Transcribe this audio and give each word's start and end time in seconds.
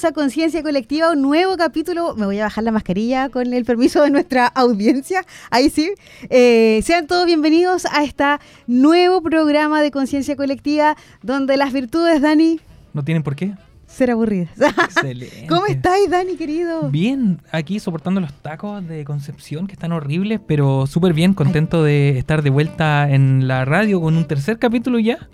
bienvenidos 0.00 0.04
a 0.04 0.12
Conciencia 0.12 0.62
Colectiva, 0.62 1.10
un 1.12 1.20
nuevo 1.20 1.56
capítulo. 1.56 2.14
Me 2.14 2.24
voy 2.24 2.38
a 2.38 2.44
bajar 2.44 2.64
la 2.64 2.72
mascarilla 2.72 3.28
con 3.28 3.52
el 3.52 3.64
permiso 3.64 4.02
de 4.02 4.10
nuestra 4.10 4.46
audiencia. 4.46 5.24
Ahí 5.50 5.68
sí. 5.68 5.92
Eh, 6.30 6.80
sean 6.84 7.06
todos 7.06 7.26
bienvenidos 7.26 7.84
a 7.86 8.02
este 8.04 8.24
nuevo 8.66 9.20
programa 9.20 9.82
de 9.82 9.90
Conciencia 9.90 10.36
Colectiva, 10.36 10.96
donde 11.22 11.56
las 11.56 11.72
virtudes, 11.72 12.22
Dani. 12.22 12.60
No 12.94 13.04
tienen 13.04 13.22
por 13.22 13.36
qué. 13.36 13.52
Ser 13.86 14.10
aburridas. 14.10 14.50
Excelente. 14.58 15.46
¿Cómo 15.48 15.66
estáis, 15.66 16.08
Dani, 16.08 16.36
querido? 16.36 16.88
Bien, 16.90 17.42
aquí 17.50 17.78
soportando 17.78 18.20
los 18.20 18.32
tacos 18.32 18.86
de 18.86 19.04
Concepción 19.04 19.66
que 19.66 19.74
están 19.74 19.92
horribles, 19.92 20.40
pero 20.46 20.86
súper 20.86 21.12
bien, 21.12 21.34
contento 21.34 21.82
de 21.82 22.16
estar 22.16 22.42
de 22.42 22.50
vuelta 22.50 23.10
en 23.10 23.48
la 23.48 23.64
radio 23.66 24.00
con 24.00 24.16
un 24.16 24.24
tercer 24.26 24.58
capítulo 24.58 24.98
ya. 24.98 25.28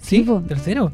Sí, 0.00 0.24
tercero. 0.46 0.92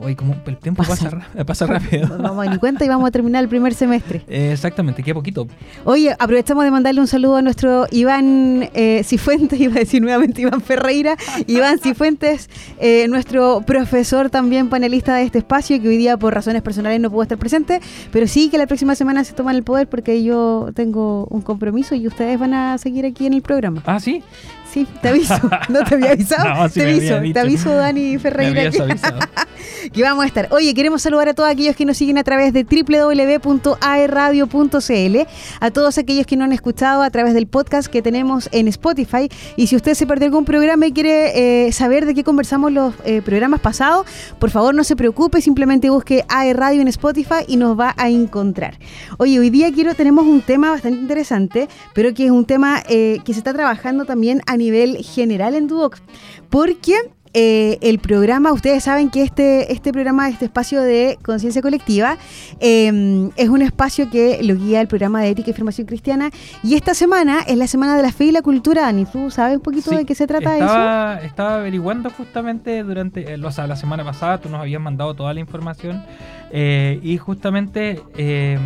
Oye, 0.00 0.16
como 0.16 0.34
el 0.46 0.56
tiempo 0.56 0.82
pasa, 0.82 1.66
rápido. 1.66 2.08
No 2.08 2.22
vamos 2.22 2.46
a 2.46 2.50
ni 2.50 2.58
cuenta 2.58 2.84
y 2.84 2.88
vamos 2.88 3.08
a 3.08 3.10
terminar 3.10 3.42
el 3.42 3.48
primer 3.48 3.74
semestre. 3.74 4.22
exactamente, 4.28 5.02
queda 5.02 5.14
poquito. 5.14 5.46
Oye, 5.84 6.14
aprovechamos 6.18 6.64
de 6.64 6.70
mandarle 6.70 7.00
un 7.00 7.06
saludo 7.06 7.36
a 7.36 7.42
nuestro 7.42 7.86
Iván 7.90 8.68
eh, 8.74 9.02
Cifuentes, 9.04 9.58
iba 9.60 9.74
a 9.74 9.78
decir 9.78 10.02
nuevamente 10.02 10.42
Iván 10.42 10.60
Ferreira, 10.60 11.16
Iván 11.46 11.78
Cifuentes, 11.78 12.50
eh, 12.80 13.06
nuestro 13.08 13.62
profesor 13.66 14.30
también 14.30 14.68
panelista 14.68 15.14
de 15.16 15.24
este 15.24 15.38
espacio, 15.38 15.80
que 15.80 15.88
hoy 15.88 15.96
día 15.96 16.16
por 16.16 16.34
razones 16.34 16.62
personales 16.62 17.00
no 17.00 17.10
pudo 17.10 17.22
estar 17.22 17.38
presente, 17.38 17.80
pero 18.12 18.26
sí 18.26 18.50
que 18.50 18.58
la 18.58 18.66
próxima 18.66 18.94
semana 18.94 19.24
se 19.24 19.32
toman 19.32 19.56
el 19.56 19.62
poder 19.62 19.88
porque 19.88 20.22
yo 20.22 20.70
tengo 20.74 21.26
un 21.30 21.42
compromiso 21.42 21.94
y 21.94 22.06
ustedes 22.06 22.38
van 22.38 22.54
a 22.54 22.78
seguir 22.78 23.06
aquí 23.06 23.26
en 23.26 23.34
el 23.34 23.42
programa. 23.42 23.82
Ah, 23.86 24.00
sí. 24.00 24.22
Sí, 24.70 24.86
te 25.02 25.08
aviso. 25.08 25.34
¿No 25.68 25.84
te 25.84 25.94
había 25.94 26.12
avisado? 26.12 26.68
te 26.68 26.82
aviso, 26.82 27.20
te 27.32 27.40
aviso, 27.40 27.74
Dani 27.74 28.18
Ferreira. 28.18 28.70
que, 28.70 28.78
que 29.92 30.02
vamos 30.02 30.24
a 30.24 30.26
estar. 30.26 30.48
Oye, 30.50 30.74
queremos 30.74 31.02
saludar 31.02 31.28
a 31.28 31.34
todos 31.34 31.50
aquellos 31.50 31.76
que 31.76 31.84
nos 31.84 31.96
siguen 31.96 32.18
a 32.18 32.24
través 32.24 32.52
de 32.52 32.64
www.aerradio.cl, 32.64 35.18
a 35.60 35.70
todos 35.70 35.98
aquellos 35.98 36.26
que 36.26 36.36
no 36.36 36.44
han 36.44 36.52
escuchado 36.52 37.02
a 37.02 37.10
través 37.10 37.34
del 37.34 37.46
podcast 37.46 37.88
que 37.88 38.02
tenemos 38.02 38.48
en 38.52 38.68
Spotify. 38.68 39.28
Y 39.56 39.68
si 39.68 39.76
usted 39.76 39.94
se 39.94 40.06
perdió 40.06 40.26
algún 40.26 40.44
programa 40.44 40.86
y 40.86 40.92
quiere 40.92 41.66
eh, 41.66 41.72
saber 41.72 42.06
de 42.06 42.14
qué 42.14 42.24
conversamos 42.24 42.72
los 42.72 42.94
eh, 43.04 43.22
programas 43.22 43.60
pasados, 43.60 44.06
por 44.38 44.50
favor 44.50 44.74
no 44.74 44.84
se 44.84 44.96
preocupe, 44.96 45.40
simplemente 45.40 45.90
busque 45.90 46.24
AE 46.28 46.52
Radio 46.54 46.80
en 46.80 46.88
Spotify 46.88 47.44
y 47.46 47.56
nos 47.56 47.78
va 47.78 47.94
a 47.96 48.08
encontrar. 48.08 48.78
Oye, 49.18 49.38
hoy 49.38 49.50
día 49.50 49.70
quiero 49.72 49.94
tenemos 49.94 50.26
un 50.26 50.40
tema 50.40 50.70
bastante 50.70 51.00
interesante, 51.00 51.68
pero 51.94 52.14
que 52.14 52.26
es 52.26 52.30
un 52.30 52.44
tema 52.44 52.82
eh, 52.88 53.18
que 53.24 53.32
se 53.32 53.38
está 53.38 53.52
trabajando 53.52 54.04
también 54.04 54.40
a 54.46 54.53
nivel 54.56 54.74
nivel 54.74 55.04
general 55.04 55.54
en 55.54 55.66
Duoc, 55.66 55.98
porque 56.50 56.96
eh, 57.36 57.78
el 57.80 57.98
programa, 57.98 58.52
ustedes 58.52 58.84
saben 58.84 59.10
que 59.10 59.22
este, 59.22 59.72
este 59.72 59.92
programa, 59.92 60.28
este 60.28 60.44
espacio 60.44 60.80
de 60.80 61.18
conciencia 61.24 61.60
colectiva, 61.60 62.16
em, 62.60 63.30
es 63.34 63.48
un 63.48 63.60
espacio 63.60 64.08
que 64.08 64.40
lo 64.44 64.54
guía 64.54 64.80
el 64.80 64.86
programa 64.86 65.20
de 65.20 65.30
ética 65.30 65.50
y 65.50 65.52
formación 65.52 65.86
cristiana. 65.88 66.30
Y 66.62 66.76
esta 66.76 66.94
semana 66.94 67.40
es 67.40 67.58
la 67.58 67.66
semana 67.66 67.96
de 67.96 68.02
la 68.02 68.12
fe 68.12 68.26
y 68.26 68.30
la 68.30 68.40
cultura. 68.40 68.82
Dani, 68.82 69.04
¿tú 69.04 69.32
sabes 69.32 69.56
un 69.56 69.62
poquito 69.62 69.90
de 69.90 70.04
qué 70.04 70.14
se 70.14 70.28
trata 70.28 70.56
estaba, 70.56 71.16
eso? 71.16 71.26
Estaba 71.26 71.56
averiguando 71.56 72.08
justamente 72.10 72.84
durante, 72.84 73.34
eh, 73.34 73.40
o 73.44 73.50
sea, 73.50 73.66
la 73.66 73.76
semana 73.76 74.04
pasada, 74.04 74.40
tú 74.40 74.48
nos 74.48 74.60
habías 74.60 74.80
mandado 74.80 75.14
toda 75.14 75.34
la 75.34 75.40
información 75.40 76.04
eh, 76.52 77.00
y 77.02 77.16
justamente 77.16 78.00
em, 78.16 78.60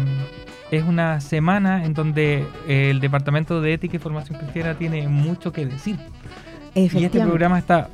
es 0.70 0.84
una 0.84 1.20
semana 1.20 1.84
en 1.84 1.94
donde 1.94 2.46
eh, 2.66 2.90
el 2.90 3.00
Departamento 3.00 3.60
de 3.60 3.74
Ética 3.74 3.96
y 3.96 3.98
Formación 3.98 4.38
Cristiana 4.38 4.74
tiene 4.74 5.08
mucho 5.08 5.52
que 5.52 5.66
decir. 5.66 5.96
Y 6.74 7.04
este 7.04 7.20
programa 7.20 7.58
está 7.58 7.88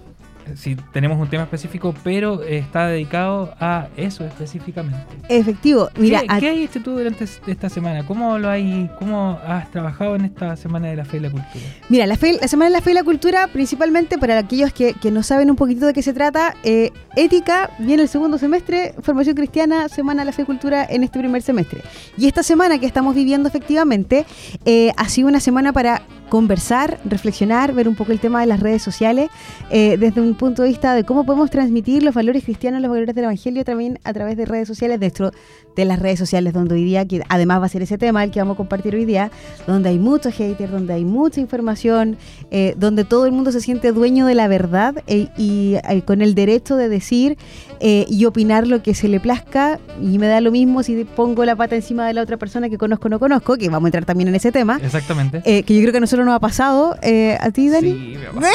si 0.57 0.77
tenemos 0.93 1.19
un 1.19 1.29
tema 1.29 1.45
específico, 1.45 1.95
pero 2.03 2.43
está 2.43 2.89
dedicado 2.89 3.55
a 3.61 3.89
eso 3.97 4.25
específicamente. 4.25 4.99
Efectivo. 5.29 5.89
Mira, 5.99 6.23
¿Qué, 6.39 6.49
hay 6.49 6.65
hecho 6.65 6.81
tú 6.81 6.93
durante 6.93 7.25
esta 7.25 7.69
semana? 7.69 8.07
¿Cómo 8.07 8.39
lo 8.39 8.49
hay, 8.49 8.91
cómo 8.99 9.39
has 9.47 9.71
trabajado 9.71 10.17
en 10.17 10.25
esta 10.25 10.57
semana 10.57 10.89
de 10.89 10.97
la 10.97 11.05
fe 11.05 11.19
y 11.19 11.21
la 11.21 11.31
cultura? 11.31 11.65
Mira, 11.89 12.07
la, 12.07 12.17
fe, 12.17 12.39
la 12.41 12.49
semana 12.49 12.71
de 12.71 12.77
la 12.77 12.81
fe 12.81 12.91
y 12.93 12.95
la 12.95 13.05
cultura, 13.05 13.49
principalmente 13.49 14.19
para 14.19 14.39
aquellos 14.39 14.73
que, 14.73 14.95
no 15.11 15.23
saben 15.23 15.51
un 15.51 15.57
poquito 15.57 15.87
de 15.87 15.93
qué 15.93 16.03
se 16.03 16.13
trata, 16.13 16.55
eh, 16.65 16.91
ética 17.15 17.71
viene 17.79 18.03
el 18.03 18.09
segundo 18.09 18.39
semestre, 18.39 18.95
formación 19.03 19.37
cristiana, 19.37 19.89
semana 19.89 20.23
de 20.23 20.27
la 20.27 20.33
fe 20.33 20.43
y 20.43 20.45
cultura 20.45 20.85
en 20.89 21.05
este 21.05 21.19
primer 21.19 21.43
semestre. 21.43 21.83
Y 22.17 22.27
esta 22.27 22.43
semana 22.43 22.79
que 22.79 22.87
estamos 22.87 23.15
viviendo 23.15 23.49
efectivamente 23.49 24.27
eh, 24.65 24.93
ha 24.97 25.09
sido 25.09 25.29
una 25.29 25.41
semana 25.41 25.73
para 25.73 26.03
conversar, 26.29 26.99
reflexionar, 27.05 27.73
ver 27.73 27.89
un 27.89 27.95
poco 27.95 28.13
el 28.13 28.21
tema 28.21 28.41
de 28.41 28.47
las 28.47 28.61
redes 28.61 28.83
sociales 28.83 29.31
eh, 29.71 29.97
desde 29.99 30.21
un 30.21 30.35
punto 30.35 30.63
de 30.63 30.69
vista 30.69 30.95
de 30.95 31.05
cómo 31.05 31.25
podemos 31.25 31.51
transmitir 31.51 32.03
los 32.03 32.15
valores 32.15 32.45
cristianos, 32.45 32.81
los 32.81 32.91
valores 32.91 33.15
del 33.15 33.25
Evangelio 33.25 33.65
también 33.65 33.99
a 34.05 34.13
través 34.13 34.37
de 34.37 34.45
redes 34.45 34.69
sociales, 34.69 35.01
dentro 35.01 35.33
de 35.77 35.85
las 35.85 35.99
redes 35.99 36.19
sociales 36.19 36.53
donde 36.53 36.75
hoy 36.75 36.85
día, 36.85 37.05
que 37.05 37.23
además 37.29 37.61
va 37.61 37.67
a 37.67 37.69
ser 37.69 37.83
ese 37.83 37.99
tema 37.99 38.25
el 38.25 38.31
que 38.31 38.41
vamos 38.41 38.55
a 38.55 38.57
compartir 38.57 38.95
hoy 38.95 39.05
día, 39.05 39.31
donde 39.67 39.91
hay 39.91 39.99
muchos 39.99 40.35
haters, 40.35 40.71
donde 40.71 40.95
hay 40.95 41.05
mucha 41.05 41.41
información, 41.41 42.17
eh, 42.51 42.75
donde 42.77 43.05
todo 43.05 43.27
el 43.27 43.33
mundo 43.33 43.53
se 43.53 43.61
siente 43.61 43.93
dueño 43.93 44.27
de 44.27 44.35
la 44.35 44.49
verdad 44.49 45.03
eh, 45.07 45.29
y 45.37 45.77
con 46.05 46.23
el 46.23 46.35
derecho 46.35 46.77
de 46.77 46.89
decir 46.89 47.37
y 47.81 48.25
opinar 48.25 48.67
lo 48.67 48.83
que 48.83 48.95
se 48.95 49.09
le 49.09 49.21
plazca 49.21 49.79
y 50.01 50.19
me 50.19 50.27
da 50.27 50.41
lo 50.41 50.51
mismo 50.51 50.83
si 50.83 51.05
pongo 51.05 51.45
la 51.45 51.55
pata 51.55 51.77
encima 51.77 52.07
de 52.07 52.15
la 52.15 52.23
otra 52.23 52.39
persona 52.39 52.71
que 52.71 52.79
conozco 52.79 53.09
o 53.09 53.11
no 53.11 53.19
conozco, 53.19 53.59
que 53.59 53.69
vamos 53.69 53.87
a 53.87 53.89
entrar 53.89 54.05
también 54.07 54.29
en 54.29 54.35
ese 54.35 54.53
tema. 54.53 54.81
Exactamente. 54.83 55.43
que 55.43 55.75
yo 55.75 55.81
creo 55.81 55.93
que 55.93 56.01
nosotros 56.01 56.14
nos 56.23 56.35
ha 56.35 56.41
pasado. 56.41 56.95
¿A 56.95 57.51
ti, 57.51 57.69
Dani? 57.71 57.93
Sí, 57.93 58.19
me 58.35 58.47
ha 58.47 58.53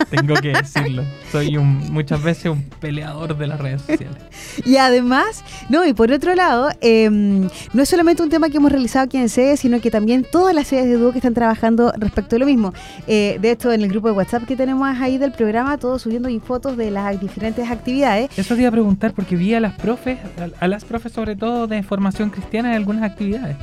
Tengo 0.10 0.34
que 0.34 0.52
decirlo. 0.52 1.04
Soy 1.30 1.56
un, 1.56 1.92
muchas 1.92 2.22
veces 2.22 2.46
un 2.46 2.62
peleador 2.80 3.36
de 3.36 3.46
las 3.46 3.60
redes 3.60 3.82
sociales. 3.82 4.16
y 4.64 4.76
además, 4.76 5.44
no, 5.68 5.86
y 5.86 5.92
por 5.92 6.10
otro 6.10 6.34
lado, 6.34 6.70
em, 6.80 7.48
no 7.72 7.82
es 7.82 7.88
solamente 7.88 8.22
un 8.22 8.30
tema 8.30 8.48
que 8.48 8.56
hemos 8.56 8.72
realizado 8.72 9.04
aquí 9.04 9.18
en 9.18 9.28
sede, 9.28 9.56
sino 9.56 9.80
que 9.80 9.90
también 9.90 10.24
todas 10.30 10.54
las 10.54 10.68
sedes 10.68 10.86
de 10.86 10.94
dúo 10.94 11.12
que 11.12 11.18
están 11.18 11.34
trabajando 11.34 11.92
respecto 11.98 12.36
a 12.36 12.38
lo 12.38 12.46
mismo. 12.46 12.72
Eh, 13.06 13.38
de 13.40 13.50
hecho, 13.50 13.72
en 13.72 13.82
el 13.82 13.88
grupo 13.88 14.08
de 14.08 14.14
WhatsApp 14.14 14.44
que 14.46 14.56
tenemos 14.56 14.88
ahí 15.00 15.18
del 15.18 15.32
programa, 15.32 15.78
todos 15.78 16.02
subiendo 16.02 16.30
fotos 16.40 16.76
de 16.76 16.90
las 16.90 17.20
diferentes 17.20 17.70
actividades. 17.70 18.30
Eso 18.36 18.54
te 18.54 18.60
iba 18.62 18.68
a 18.68 18.72
preguntar 18.72 19.12
porque 19.12 19.36
vi 19.36 19.52
a 19.54 19.60
las 19.60 19.74
profes, 19.74 20.18
a 20.58 20.68
las 20.68 20.84
profes 20.84 21.12
sobre 21.12 21.36
todo 21.36 21.66
de 21.66 21.82
formación 21.82 22.30
cristiana 22.30 22.70
en 22.70 22.76
algunas 22.76 23.02
actividades. 23.02 23.56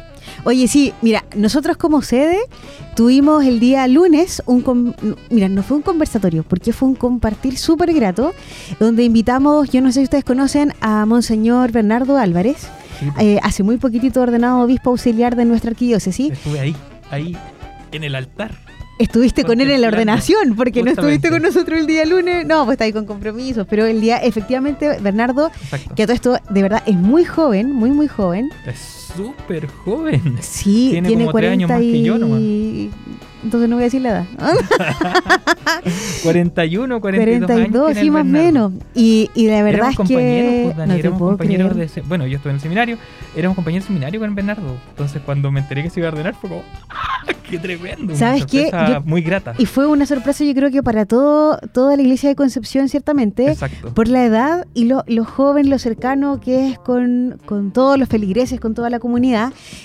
Oye, 0.44 0.68
sí, 0.68 0.94
mira, 1.02 1.24
nosotros 1.36 1.78
como 1.78 2.02
sede 2.02 2.38
tuvimos 2.96 3.46
el 3.46 3.60
día 3.60 3.88
lunes 3.88 4.42
un... 4.46 4.96
Mira, 5.30 5.50
no 5.50 5.64
fue 5.64 5.78
un 5.78 5.84
conversatorio, 5.84 6.44
porque 6.44 6.74
fue 6.74 6.90
un 6.90 6.96
compartir 6.96 7.58
súper 7.58 7.94
grato, 7.94 8.34
donde 8.80 9.04
invitamos, 9.04 9.70
yo 9.70 9.82
no 9.82 9.92
sé 9.92 10.00
si 10.00 10.04
ustedes 10.06 10.24
conocen, 10.24 10.74
a 10.82 11.06
Monseñor 11.06 11.72
Bernardo 11.72 12.18
Álvarez, 12.18 12.68
pues. 13.00 13.12
eh, 13.20 13.40
hace 13.44 13.64
muy 13.64 13.78
poquitito 13.78 14.22
ordenado 14.22 14.62
obispo 14.62 14.92
auxiliar 14.92 15.36
de 15.36 15.46
nuestra 15.46 15.72
arquidiócesis. 15.72 16.32
Estuve 16.32 16.60
ahí, 16.60 16.76
ahí, 17.12 17.38
en 17.92 18.04
el 18.04 18.16
altar. 18.16 18.52
Estuviste 19.00 19.44
con 19.44 19.62
él 19.62 19.70
en 19.70 19.82
la 19.82 19.90
ordenación, 19.90 20.56
porque 20.56 20.82
no 20.82 20.90
estuviste 20.90 21.30
con 21.30 21.44
nosotros 21.44 21.80
el 21.80 21.86
día 21.86 22.04
lunes. 22.06 22.48
No, 22.48 22.66
pues 22.66 22.76
está 22.76 22.86
ahí 22.86 22.94
con 22.94 23.06
compromisos. 23.06 23.68
Pero 23.70 23.86
el 23.86 24.02
día, 24.02 24.18
efectivamente, 24.18 24.98
Bernardo, 25.00 25.52
que 25.96 26.04
a 26.04 26.08
todo 26.08 26.16
esto 26.16 26.40
de 26.50 26.62
verdad 26.64 26.82
es 26.88 26.96
muy 26.96 27.24
joven, 27.24 27.72
muy, 27.72 27.92
muy 27.92 28.08
joven. 28.08 28.50
Es 28.66 29.07
súper 29.18 29.68
joven. 29.68 30.38
Sí, 30.40 30.90
tiene, 30.92 31.10
como 31.10 31.32
40 31.32 31.54
años 31.54 31.70
más 31.70 31.80
que 31.80 32.02
yo 32.02 32.18
nomás. 32.18 32.40
Entonces 33.44 33.70
no 33.70 33.76
voy 33.76 33.84
a 33.84 33.86
decir 33.86 34.02
la 34.02 34.10
edad. 34.10 34.26
41, 36.24 37.00
42, 37.00 37.48
42 37.48 37.98
sí, 37.98 38.10
más 38.10 38.22
o 38.22 38.26
menos. 38.26 38.74
Y, 38.96 39.30
y 39.36 39.48
la 39.48 39.64
verdad 39.64 39.92
es 39.92 39.98
que... 40.08 40.64
Pues, 40.66 40.78
Dani, 40.78 41.00
éramos 41.00 41.20
compañeros 41.20 41.76
de... 41.76 41.90
Bueno, 42.08 42.26
yo 42.26 42.38
estuve 42.38 42.52
en 42.52 42.56
el 42.56 42.62
seminario, 42.62 42.98
éramos 43.36 43.56
compañeros 43.56 43.86
de 43.86 43.88
seminario 43.88 44.20
con 44.20 44.34
Bernardo. 44.36 44.76
Entonces 44.90 45.22
cuando 45.26 45.52
me 45.52 45.60
enteré 45.60 45.84
que 45.84 45.90
se 45.90 46.00
iba 46.00 46.10
a 46.10 46.12
ordenar 46.12 46.36
fue 46.36 46.50
como... 46.50 46.64
¡Ah, 46.90 47.24
¡Qué 47.50 47.58
tremendo! 47.58 48.16
¿Sabes 48.16 48.46
qué? 48.46 48.70
muy 49.06 49.22
grata. 49.22 49.54
Y 49.58 49.66
fue 49.66 49.88
una 49.88 50.06
sorpresa 50.06 50.44
yo 50.44 50.54
creo 50.54 50.70
que 50.70 50.84
para 50.84 51.06
todo 51.06 51.58
toda 51.72 51.96
la 51.96 52.02
iglesia 52.02 52.28
de 52.30 52.36
Concepción 52.36 52.90
ciertamente. 52.90 53.50
Exacto. 53.50 53.94
Por 53.94 54.10
la 54.10 54.26
edad 54.26 54.68
y 54.74 54.86
lo, 54.86 55.04
lo 55.08 55.24
joven, 55.24 55.70
lo 55.70 55.80
cercano 55.80 56.42
que 56.42 56.70
es 56.70 56.80
con, 56.80 57.40
con 57.46 57.72
todos 57.72 57.98
los 57.98 58.10
feligreses, 58.10 58.60
con 58.60 58.74
toda 58.74 58.90
la 58.90 59.00
comunidad. 59.00 59.07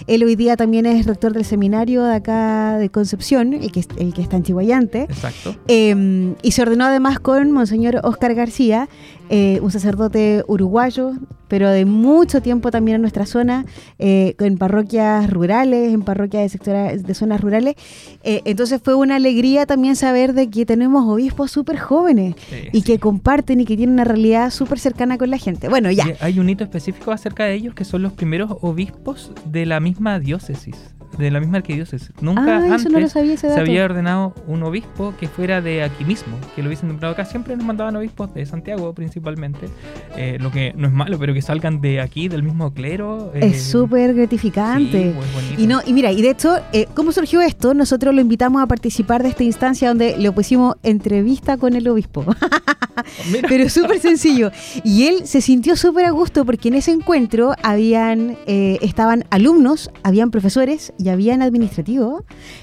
Él 0.06 0.24
hoy 0.24 0.36
día 0.36 0.56
también 0.56 0.86
es 0.86 1.06
rector 1.06 1.32
del 1.32 1.44
seminario 1.44 2.04
de 2.04 2.16
acá 2.16 2.76
de 2.78 2.90
Concepción 2.90 3.54
el 3.54 3.70
que, 3.72 3.84
el 3.96 4.12
que 4.12 4.20
está 4.20 4.36
en 4.36 4.42
Chihuayante. 4.42 5.02
Exacto. 5.02 5.56
Em, 5.68 6.34
y 6.42 6.52
se 6.52 6.62
ordenó 6.62 6.84
además 6.84 7.20
con 7.20 7.52
Monseñor 7.52 8.00
Oscar 8.04 8.34
García, 8.34 8.88
eh, 9.34 9.60
un 9.62 9.70
sacerdote 9.70 10.44
uruguayo, 10.46 11.12
pero 11.48 11.70
de 11.70 11.86
mucho 11.86 12.42
tiempo 12.42 12.70
también 12.70 12.96
en 12.96 13.00
nuestra 13.00 13.24
zona, 13.24 13.64
eh, 13.98 14.34
en 14.38 14.58
parroquias 14.58 15.30
rurales, 15.30 15.94
en 15.94 16.02
parroquias 16.02 16.42
de, 16.42 16.48
sectores, 16.50 17.02
de 17.02 17.14
zonas 17.14 17.40
rurales. 17.40 17.76
Eh, 18.24 18.42
entonces 18.44 18.78
fue 18.84 18.94
una 18.94 19.16
alegría 19.16 19.64
también 19.64 19.96
saber 19.96 20.34
de 20.34 20.50
que 20.50 20.66
tenemos 20.66 21.08
obispos 21.08 21.50
súper 21.50 21.78
jóvenes 21.78 22.34
y 22.72 22.82
que 22.82 22.98
comparten 22.98 23.58
y 23.60 23.64
que 23.64 23.74
tienen 23.74 23.94
una 23.94 24.04
realidad 24.04 24.50
súper 24.50 24.78
cercana 24.78 25.16
con 25.16 25.30
la 25.30 25.38
gente. 25.38 25.70
Bueno, 25.70 25.90
ya. 25.90 26.04
hay 26.20 26.38
un 26.38 26.50
hito 26.50 26.62
específico 26.64 27.10
acerca 27.10 27.44
de 27.44 27.54
ellos 27.54 27.74
que 27.74 27.86
son 27.86 28.02
los 28.02 28.12
primeros 28.12 28.50
obispos 28.60 29.32
de 29.46 29.64
la 29.64 29.80
misma 29.80 30.18
diócesis 30.18 30.76
de 31.18 31.30
la 31.30 31.40
misma 31.40 31.58
arquidiócesis. 31.58 32.10
Nunca 32.20 32.56
Ah, 32.58 32.74
antes 32.74 32.90
no 32.90 33.08
sabía 33.08 33.36
se 33.36 33.48
había 33.52 33.84
ordenado 33.84 34.34
un 34.46 34.62
obispo 34.62 35.14
que 35.18 35.28
fuera 35.28 35.60
de 35.60 35.82
aquí 35.82 36.04
mismo, 36.04 36.36
que 36.54 36.62
lo 36.62 36.68
hubiesen 36.68 36.88
nombrado 36.88 37.12
acá. 37.14 37.24
Siempre 37.24 37.56
nos 37.56 37.66
mandaban 37.66 37.94
obispos 37.96 38.32
de 38.34 38.44
Santiago 38.46 38.92
principalmente, 38.94 39.68
eh, 40.16 40.38
lo 40.40 40.50
que 40.50 40.72
no 40.76 40.86
es 40.88 40.92
malo, 40.92 41.18
pero 41.18 41.34
que 41.34 41.42
salgan 41.42 41.80
de 41.80 42.00
aquí, 42.00 42.28
del 42.28 42.42
mismo 42.42 42.72
clero. 42.72 43.30
eh, 43.34 43.40
Es 43.52 43.62
súper 43.64 44.14
gratificante. 44.14 45.14
sí. 45.48 45.54
Y 45.62 45.66
no, 45.66 45.80
y 45.86 45.92
mira, 45.92 46.12
y 46.12 46.22
de 46.22 46.30
hecho, 46.30 46.56
eh, 46.72 46.86
¿cómo 46.94 47.12
surgió 47.12 47.40
esto? 47.40 47.74
Nosotros 47.74 48.14
lo 48.14 48.20
invitamos 48.20 48.62
a 48.62 48.66
participar 48.66 49.22
de 49.22 49.28
esta 49.30 49.44
instancia 49.44 49.88
donde 49.88 50.16
le 50.16 50.32
pusimos 50.32 50.76
entrevista 50.82 51.56
con 51.56 51.74
el 51.76 51.86
obispo. 51.88 52.24
Mira. 53.32 53.48
Pero 53.48 53.68
súper 53.68 53.98
sencillo. 54.00 54.50
Y 54.84 55.06
él 55.06 55.26
se 55.26 55.40
sintió 55.40 55.76
súper 55.76 56.04
a 56.06 56.10
gusto 56.10 56.44
porque 56.44 56.68
en 56.68 56.74
ese 56.74 56.90
encuentro 56.92 57.54
habían, 57.62 58.36
eh, 58.46 58.78
estaban 58.82 59.24
alumnos, 59.30 59.90
habían 60.02 60.30
profesores 60.30 60.92
y 61.02 61.08
habían 61.08 61.42
administrativos. 61.42 62.22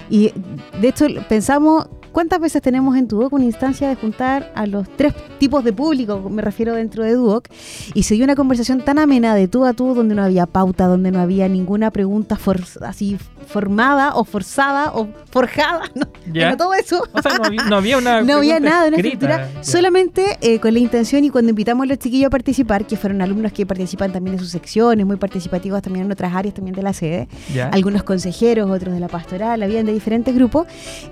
Y 0.10 0.34
de 0.82 0.88
hecho 0.88 1.08
pensamos, 1.28 1.88
¿cuántas 2.20 2.42
veces 2.42 2.62
tenemos 2.62 2.98
en 2.98 3.08
Duoc 3.08 3.32
una 3.32 3.46
instancia 3.46 3.88
de 3.88 3.96
juntar 3.96 4.52
a 4.54 4.66
los 4.66 4.86
tres 4.98 5.14
tipos 5.38 5.64
de 5.64 5.72
público, 5.72 6.30
me 6.30 6.42
refiero 6.42 6.74
dentro 6.76 7.02
de 7.06 7.14
Duoc? 7.14 7.48
Y 7.94 8.04
se 8.04 8.16
dio 8.16 8.26
una 8.26 8.36
conversación 8.36 8.82
tan 8.84 9.00
amena 9.00 9.34
de 9.36 9.48
tú 9.48 9.64
a 9.64 9.72
tú, 9.72 9.94
donde 9.96 10.16
no 10.16 10.24
había 10.24 10.46
pauta, 10.46 10.88
donde 10.88 11.12
no 11.12 11.22
había 11.22 11.48
ninguna 11.48 11.92
pregunta 11.92 12.36
for- 12.36 12.60
así 12.82 13.18
formada 13.48 14.16
o 14.16 14.26
forzada 14.26 14.92
o 14.94 15.08
forjada, 15.32 15.84
no. 15.96 16.08
Bueno, 16.28 16.58
todo 16.58 16.74
eso. 16.74 17.02
O 17.14 17.22
sea, 17.22 17.38
no 17.38 17.46
había, 17.46 17.64
no 17.64 17.76
había 17.78 17.98
una. 17.98 18.22
No 18.30 18.36
había 18.36 18.60
nada, 18.60 18.90
una 18.90 18.98
Ya. 19.00 19.50
solamente 19.64 20.38
eh, 20.42 20.60
con 20.60 20.74
la 20.74 20.80
intención 20.80 21.24
y 21.24 21.30
cuando 21.30 21.50
invitamos 21.52 21.86
a 21.86 21.88
los 21.88 22.00
chiquillos 22.00 22.28
a 22.28 22.30
participar, 22.32 22.86
que 22.86 22.98
fueron 22.98 23.22
alumnos 23.22 23.54
que 23.54 23.66
participan 23.66 24.12
también 24.12 24.34
en 24.36 24.40
sus 24.42 24.50
secciones, 24.50 25.06
muy 25.06 25.16
participativos 25.16 25.82
también 25.82 26.06
en 26.06 26.12
otras 26.12 26.36
áreas 26.36 26.54
también 26.54 26.76
de 26.76 26.84
la 26.84 26.92
sede, 26.92 27.30
Ya. 27.56 27.70
algunos 27.70 28.04
consejeros, 28.04 28.70
otros 28.70 28.94
de 28.94 29.00
la 29.00 29.08
pastoral, 29.08 29.64
habían 29.64 29.86
de 29.86 29.94
diferentes 29.94 30.36
grupos, 30.36 30.68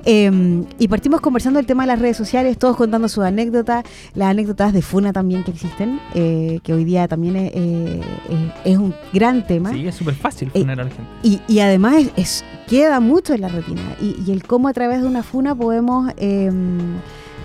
eh, 0.05 0.29
y 0.77 0.87
partimos 0.97 1.21
conversando 1.21 1.59
el 1.59 1.67
tema 1.67 1.83
de 1.83 1.87
las 1.89 1.99
redes 1.99 2.17
sociales, 2.17 2.57
todos 2.57 2.75
contando 2.75 3.07
sus 3.07 3.23
anécdotas, 3.23 3.85
las 4.15 4.29
anécdotas 4.31 4.73
de 4.73 4.81
Funa 4.81 5.13
también 5.13 5.43
que 5.43 5.51
existen, 5.51 5.99
eh, 6.15 6.59
que 6.63 6.73
hoy 6.73 6.85
día 6.85 7.07
también 7.07 7.35
es, 7.35 7.51
eh, 7.53 8.01
eh, 8.29 8.51
es 8.65 8.77
un 8.79 8.95
gran 9.13 9.45
tema. 9.45 9.71
Sí, 9.71 9.85
es 9.87 9.93
súper 9.93 10.15
fácil 10.15 10.49
funar 10.49 10.79
a 10.81 10.85
la 10.85 10.89
gente. 10.89 11.03
Y, 11.21 11.39
y 11.47 11.59
además 11.59 11.97
es, 11.97 12.11
es- 12.15 12.45
queda 12.67 12.99
mucho 12.99 13.35
en 13.35 13.41
la 13.41 13.47
retina. 13.49 13.81
Y, 14.01 14.15
y 14.25 14.31
el 14.31 14.41
cómo 14.43 14.69
a 14.69 14.73
través 14.73 15.01
de 15.03 15.07
una 15.07 15.21
funa 15.21 15.53
podemos 15.53 16.11
eh, 16.17 16.51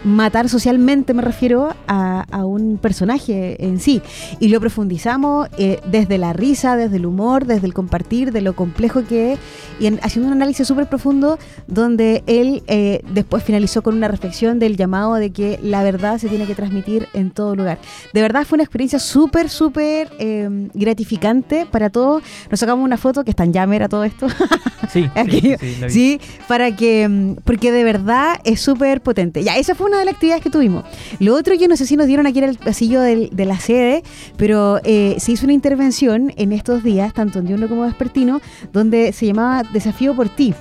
matar 0.04 0.48
socialmente, 0.48 1.14
me 1.14 1.22
refiero, 1.22 1.74
a, 1.86 2.24
un 2.44 2.78
personaje 2.78 3.64
en 3.64 3.78
sí. 3.78 4.02
Y 4.40 4.48
lo 4.48 4.60
profundizamos 4.60 5.48
eh, 5.58 5.80
desde 5.90 6.18
la 6.18 6.32
risa, 6.32 6.76
desde 6.76 6.96
el 6.96 7.06
humor, 7.06 7.46
desde 7.46 7.66
el 7.66 7.74
compartir, 7.74 8.32
de 8.32 8.40
lo 8.40 8.54
complejo 8.54 9.04
que 9.04 9.34
es, 9.34 9.38
y 9.78 9.86
en- 9.86 10.00
haciendo 10.02 10.28
un 10.28 10.34
análisis 10.34 10.66
súper 10.66 10.88
profundo 10.88 11.38
donde 11.66 12.22
él 12.26 12.62
eh, 12.66 13.02
después 13.12 13.42
finalizó 13.44 13.82
con 13.82 13.96
una 13.96 14.08
reflexión 14.08 14.58
del 14.58 14.76
llamado 14.76 15.14
de 15.14 15.30
que 15.30 15.58
la 15.62 15.82
verdad 15.82 16.18
se 16.18 16.28
tiene 16.28 16.46
que 16.46 16.54
transmitir 16.54 17.08
en 17.12 17.30
todo 17.30 17.54
lugar. 17.54 17.78
De 18.12 18.20
verdad 18.22 18.44
fue 18.44 18.56
una 18.56 18.64
experiencia 18.64 18.98
súper, 18.98 19.48
súper 19.48 20.10
eh, 20.18 20.68
gratificante 20.74 21.66
para 21.70 21.90
todos. 21.90 22.22
Nos 22.50 22.60
sacamos 22.60 22.84
una 22.84 22.96
foto 22.96 23.24
que 23.24 23.30
está 23.30 23.44
en 23.44 23.52
Yammer 23.52 23.82
a 23.84 23.88
todo 23.88 24.04
esto. 24.04 24.26
Sí, 24.90 25.08
sí, 25.88 26.20
para 26.48 26.74
que, 26.74 27.08
mm, 27.08 27.34
porque 27.44 27.70
de 27.72 27.84
verdad 27.84 28.36
es 28.44 28.60
súper 28.60 29.00
potente. 29.00 29.42
Ya, 29.44 29.56
esa 29.56 29.74
fue 29.74 29.86
una 29.86 29.98
de 29.98 30.04
las 30.06 30.14
actividades 30.14 30.42
que 30.42 30.50
tuvimos. 30.50 30.84
Lo 31.18 31.34
otro, 31.34 31.54
yo 31.54 31.68
no 31.68 31.76
sé 31.76 31.86
si 31.86 31.96
nos 31.96 32.06
dieron 32.06 32.26
aquí 32.26 32.38
en 32.38 32.44
el 32.48 32.58
pasillo 32.58 33.00
del- 33.00 33.30
de 33.32 33.44
la 33.44 33.58
sede, 33.60 34.02
pero 34.36 34.80
eh, 34.84 35.16
se 35.18 35.32
hizo 35.32 35.44
una 35.46 35.52
intervención 35.52 36.32
en 36.36 36.52
estos 36.52 36.82
días, 36.82 37.12
tanto 37.14 37.38
en 37.38 37.46
Diurno 37.46 37.68
como 37.68 37.82
Vespertino, 37.82 38.40
donde 38.72 39.12
se 39.12 39.26
llamaba 39.26 39.62
Desafío 39.72 40.14
por 40.14 40.28
ti. 40.28 40.54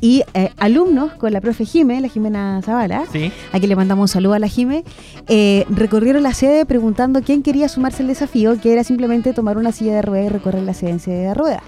Y 0.00 0.22
eh, 0.34 0.50
alumnos 0.58 1.12
con 1.12 1.32
la 1.32 1.40
profe 1.40 1.64
Jime, 1.64 2.00
la 2.00 2.08
Jimena 2.08 2.60
Zavala, 2.64 3.04
Sí, 3.12 3.30
a 3.52 3.58
quien 3.58 3.68
le 3.68 3.76
mandamos 3.76 4.02
un 4.02 4.08
saludo 4.08 4.34
a 4.34 4.38
la 4.38 4.48
Jime, 4.48 4.84
eh, 5.28 5.66
recorrieron 5.68 6.22
la 6.22 6.32
sede 6.32 6.64
preguntando 6.66 7.22
quién 7.22 7.42
quería 7.42 7.68
sumarse 7.68 8.02
al 8.02 8.08
desafío, 8.08 8.58
que 8.60 8.72
era 8.72 8.84
simplemente 8.84 9.32
tomar 9.32 9.58
una 9.58 9.72
silla 9.72 9.94
de 9.94 10.02
ruedas 10.02 10.26
y 10.26 10.28
recorrer 10.30 10.62
la 10.62 10.74
sede 10.74 10.90
en 10.90 11.00
silla 11.00 11.16
de 11.16 11.34
ruedas. 11.34 11.62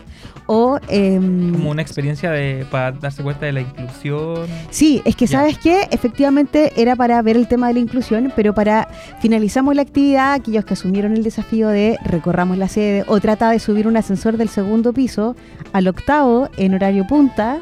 O, 0.46 0.78
em, 0.88 1.52
como 1.52 1.70
una 1.70 1.82
experiencia 1.82 2.30
de 2.30 2.66
para 2.70 2.92
darse 2.92 3.22
cuenta 3.22 3.46
de 3.46 3.52
la 3.52 3.60
inclusión. 3.60 4.46
Sí, 4.70 5.02
es 5.04 5.14
que 5.14 5.26
sabes 5.26 5.56
que 5.56 5.88
efectivamente 5.90 6.72
era 6.76 6.96
para 6.96 7.20
ver 7.22 7.36
el 7.36 7.46
tema 7.46 7.68
de 7.68 7.74
la 7.74 7.80
inclusión, 7.80 8.32
pero 8.34 8.54
para 8.54 8.88
finalizamos 9.20 9.76
la 9.76 9.82
actividad, 9.82 10.34
aquellos 10.34 10.64
que 10.64 10.74
asumieron 10.74 11.12
el 11.12 11.22
desafío 11.22 11.68
de 11.68 11.96
recorramos 12.04 12.58
la 12.58 12.68
sede 12.68 13.04
o 13.06 13.20
trata 13.20 13.50
de 13.50 13.58
subir 13.60 13.86
un 13.86 13.96
ascensor 13.96 14.36
del 14.36 14.48
segundo 14.48 14.92
piso 14.92 15.36
al 15.72 15.88
octavo 15.88 16.48
en 16.56 16.74
horario 16.74 17.06
punta. 17.06 17.60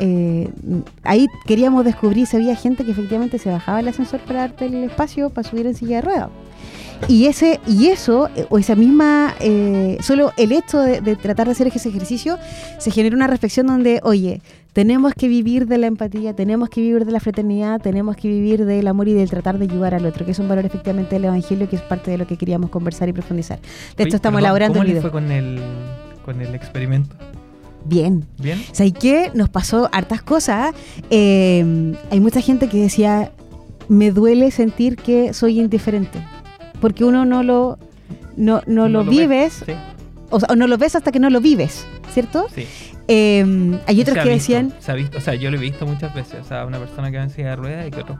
Eh, 0.00 0.48
ahí 1.04 1.26
queríamos 1.46 1.84
descubrir 1.84 2.26
si 2.26 2.36
había 2.36 2.56
gente 2.56 2.84
que 2.84 2.90
efectivamente 2.90 3.38
se 3.38 3.50
bajaba 3.50 3.78
del 3.78 3.88
ascensor 3.88 4.20
para 4.20 4.40
darte 4.40 4.66
el 4.66 4.84
espacio 4.84 5.30
para 5.30 5.48
subir 5.48 5.66
en 5.66 5.74
silla 5.74 5.96
de 5.96 6.02
ruedas. 6.02 6.30
Y 7.08 7.26
ese 7.26 7.60
y 7.66 7.86
eso, 7.86 8.28
eh, 8.36 8.46
o 8.50 8.58
esa 8.58 8.74
misma, 8.76 9.34
eh, 9.40 9.96
solo 10.02 10.32
el 10.36 10.52
hecho 10.52 10.80
de, 10.80 11.00
de 11.00 11.16
tratar 11.16 11.46
de 11.46 11.52
hacer 11.52 11.66
ese 11.68 11.88
ejercicio, 11.88 12.38
se 12.78 12.90
genera 12.90 13.16
una 13.16 13.26
reflexión 13.26 13.66
donde, 13.66 14.00
oye, 14.02 14.42
tenemos 14.72 15.14
que 15.14 15.26
vivir 15.26 15.66
de 15.66 15.78
la 15.78 15.86
empatía, 15.86 16.34
tenemos 16.34 16.68
que 16.68 16.80
vivir 16.80 17.04
de 17.04 17.12
la 17.12 17.20
fraternidad, 17.20 17.80
tenemos 17.80 18.16
que 18.16 18.28
vivir 18.28 18.64
del 18.64 18.86
amor 18.86 19.08
y 19.08 19.14
del 19.14 19.28
tratar 19.28 19.58
de 19.58 19.64
ayudar 19.64 19.94
al 19.94 20.06
otro, 20.06 20.24
que 20.24 20.32
es 20.32 20.38
un 20.38 20.48
valor 20.48 20.64
efectivamente 20.64 21.16
del 21.16 21.24
Evangelio, 21.24 21.68
que 21.68 21.76
es 21.76 21.82
parte 21.82 22.10
de 22.10 22.18
lo 22.18 22.26
que 22.26 22.36
queríamos 22.36 22.70
conversar 22.70 23.08
y 23.08 23.12
profundizar. 23.12 23.58
De 23.96 24.04
esto 24.04 24.16
estamos 24.16 24.40
elaborando 24.40 24.74
¿Cómo 24.74 24.82
el 24.82 24.88
video. 24.88 25.02
fue 25.02 25.10
con 25.10 25.30
el, 25.32 25.60
con 26.24 26.40
el 26.40 26.54
experimento? 26.54 27.16
Bien. 27.84 28.26
¿Bien? 28.38 28.62
¿Sabes 28.72 28.92
qué? 28.92 29.30
Nos 29.34 29.48
pasó 29.48 29.88
hartas 29.92 30.22
cosas. 30.22 30.74
Eh, 31.10 31.94
hay 32.10 32.20
mucha 32.20 32.40
gente 32.40 32.68
que 32.68 32.78
decía, 32.78 33.32
me 33.88 34.10
duele 34.10 34.50
sentir 34.50 34.96
que 34.96 35.34
soy 35.34 35.60
indiferente. 35.60 36.20
Porque 36.80 37.04
uno 37.04 37.24
no 37.24 37.42
lo, 37.42 37.78
no, 38.36 38.62
no 38.66 38.88
lo 38.88 39.04
ve. 39.04 39.10
vives, 39.10 39.62
Sí, 39.66 39.72
o, 40.30 40.40
sea, 40.40 40.48
o 40.50 40.56
no 40.56 40.66
lo 40.66 40.78
ves 40.78 40.94
hasta 40.96 41.12
que 41.12 41.18
no 41.18 41.28
lo 41.30 41.40
vives, 41.40 41.86
¿cierto? 42.12 42.46
sí. 42.54 42.66
Eh, 43.12 43.44
hay 43.88 43.98
Y 43.98 44.02
otros 44.02 44.14
que 44.18 44.22
visto, 44.22 44.30
decían, 44.30 44.72
se 44.78 44.92
ha 44.92 44.94
visto, 44.94 45.18
o 45.18 45.20
sea, 45.20 45.34
yo 45.34 45.50
lo 45.50 45.56
he 45.56 45.60
visto 45.60 45.84
muchas 45.84 46.14
veces. 46.14 46.42
O 46.42 46.44
sea, 46.44 46.64
una 46.64 46.78
persona 46.78 47.10
que 47.10 47.16
va 47.16 47.24
en 47.24 47.30
silla 47.30 47.50
de 47.50 47.56
ruedas 47.56 47.88
y 47.88 47.90
que 47.90 48.02
otro. 48.02 48.16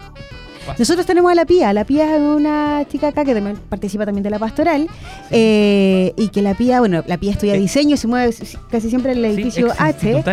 Nosotros 0.78 1.06
tenemos 1.06 1.30
a 1.32 1.34
la 1.34 1.44
Pía, 1.44 1.72
la 1.72 1.84
Pía 1.84 2.16
es 2.16 2.20
una 2.22 2.84
chica 2.90 3.08
acá 3.08 3.24
que 3.24 3.34
también 3.34 3.56
participa 3.68 4.04
también 4.04 4.22
de 4.22 4.30
la 4.30 4.38
pastoral, 4.38 4.86
eh, 5.30 6.12
y 6.16 6.28
que 6.28 6.42
la 6.42 6.54
Pía, 6.54 6.80
bueno, 6.80 7.02
la 7.06 7.16
Pía 7.18 7.32
estudia 7.32 7.54
Sí. 7.54 7.60
diseño 7.60 7.94
y 7.94 7.96
se 7.98 8.06
mueve 8.06 8.34
casi 8.70 8.88
siempre 8.88 9.12
en 9.12 9.18
el 9.24 9.24
Sí, 9.34 9.40
edificio 9.40 9.66
ex 9.68 9.80
H. 9.80 10.24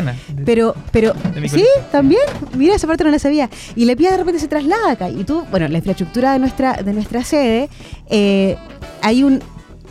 Pero, 0.45 0.75
pero, 0.91 1.13
sí, 1.47 1.63
también, 1.91 2.21
mira, 2.55 2.75
esa 2.75 2.87
parte 2.87 3.03
no 3.03 3.09
la 3.11 3.19
sabía. 3.19 3.49
Y 3.75 3.85
la 3.85 3.95
PIA 3.95 4.11
de 4.11 4.17
repente 4.17 4.39
se 4.39 4.47
traslada 4.47 4.91
acá. 4.91 5.09
Y 5.09 5.23
tú, 5.23 5.43
bueno, 5.51 5.67
la 5.67 5.77
infraestructura 5.77 6.33
de 6.33 6.39
nuestra, 6.39 6.73
de 6.73 6.93
nuestra 6.93 7.23
sede, 7.23 7.69
eh, 8.09 8.57
hay 9.01 9.23
un, 9.23 9.41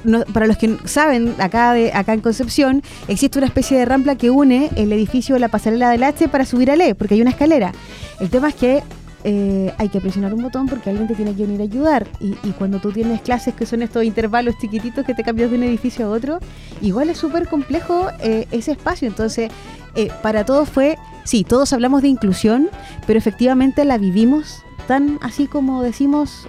no- 0.04 0.24
para 0.32 0.46
los 0.46 0.56
que 0.56 0.76
saben, 0.84 1.34
acá, 1.38 1.72
de, 1.72 1.92
acá 1.92 2.12
en 2.12 2.20
Concepción, 2.20 2.82
existe 3.08 3.38
una 3.38 3.46
especie 3.46 3.78
de 3.78 3.84
rampa 3.84 4.14
que 4.16 4.30
une 4.30 4.70
el 4.76 4.92
edificio 4.92 5.34
de 5.34 5.40
la 5.40 5.48
pasarela 5.48 5.90
del 5.90 6.02
H 6.04 6.28
para 6.28 6.44
subir 6.44 6.70
al 6.70 6.80
E, 6.80 6.94
porque 6.94 7.14
hay 7.14 7.20
una 7.22 7.30
escalera. 7.30 7.72
El 8.20 8.30
tema 8.30 8.48
es 8.48 8.54
que 8.54 8.82
eh, 9.28 9.74
hay 9.78 9.88
que 9.88 10.00
presionar 10.00 10.32
un 10.32 10.40
botón 10.42 10.66
porque 10.68 10.88
alguien 10.90 11.08
te 11.08 11.14
tiene 11.16 11.34
que 11.34 11.42
venir 11.46 11.60
a 11.60 11.64
ayudar. 11.64 12.06
Y, 12.20 12.36
y 12.46 12.52
cuando 12.52 12.78
tú 12.78 12.92
tienes 12.92 13.20
clases 13.22 13.54
que 13.54 13.66
son 13.66 13.82
estos 13.82 14.04
intervalos 14.04 14.56
chiquititos 14.58 15.04
que 15.04 15.14
te 15.14 15.24
cambias 15.24 15.50
de 15.50 15.56
un 15.56 15.64
edificio 15.64 16.06
a 16.06 16.10
otro, 16.10 16.38
igual 16.80 17.10
es 17.10 17.18
súper 17.18 17.48
complejo 17.48 18.06
eh, 18.20 18.46
ese 18.52 18.70
espacio. 18.70 19.08
Entonces, 19.08 19.50
eh, 19.96 20.10
para 20.22 20.44
todos 20.44 20.68
fue, 20.68 20.96
sí, 21.24 21.42
todos 21.42 21.72
hablamos 21.72 22.02
de 22.02 22.08
inclusión, 22.08 22.68
pero 23.06 23.18
efectivamente 23.18 23.84
la 23.84 23.98
vivimos 23.98 24.62
tan 24.86 25.18
así 25.22 25.48
como 25.48 25.82
decimos 25.82 26.46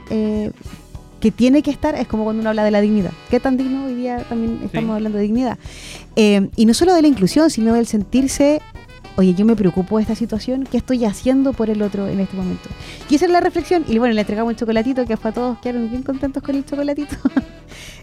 que 1.19 1.31
tiene 1.31 1.63
que 1.63 1.71
estar, 1.71 1.95
es 1.95 2.07
como 2.07 2.23
cuando 2.25 2.41
uno 2.41 2.49
habla 2.49 2.63
de 2.63 2.69
la 2.69 2.79
dignidad. 2.81 3.09
¿Qué 3.31 3.39
tan 3.39 3.57
digno 3.57 3.85
hoy 3.85 3.95
día 3.95 4.23
también 4.29 4.59
estamos 4.63 4.89
Sí. 4.91 4.95
hablando 4.97 5.17
de 5.17 5.23
dignidad? 5.23 5.57
Eh, 6.15 6.49
y 6.55 6.65
no 6.67 6.75
solo 6.75 6.93
de 6.93 7.01
la 7.01 7.07
inclusión, 7.07 7.49
sino 7.49 7.73
del 7.73 7.87
sentirse, 7.87 8.61
oye, 9.17 9.33
yo 9.33 9.45
me 9.45 9.55
preocupo 9.55 9.97
de 9.97 10.03
esta 10.03 10.15
situación, 10.15 10.63
¿qué 10.69 10.77
estoy 10.77 11.03
haciendo 11.03 11.51
por 11.51 11.69
el 11.69 11.81
otro 11.81 12.07
en 12.07 12.19
este 12.19 12.37
momento? 12.37 12.69
Y 13.09 13.15
esa 13.15 13.25
es 13.25 13.31
la 13.31 13.41
reflexión, 13.41 13.83
y 13.87 13.97
bueno, 13.97 14.13
le 14.13 14.21
entregamos 14.21 14.51
el 14.51 14.57
chocolatito, 14.57 15.05
que 15.05 15.17
fue 15.17 15.31
a 15.31 15.33
todos, 15.33 15.59
quedaron 15.59 15.89
bien 15.89 16.03
contentos 16.03 16.41
con 16.41 16.55
el 16.55 16.65
chocolatito. 16.65 17.15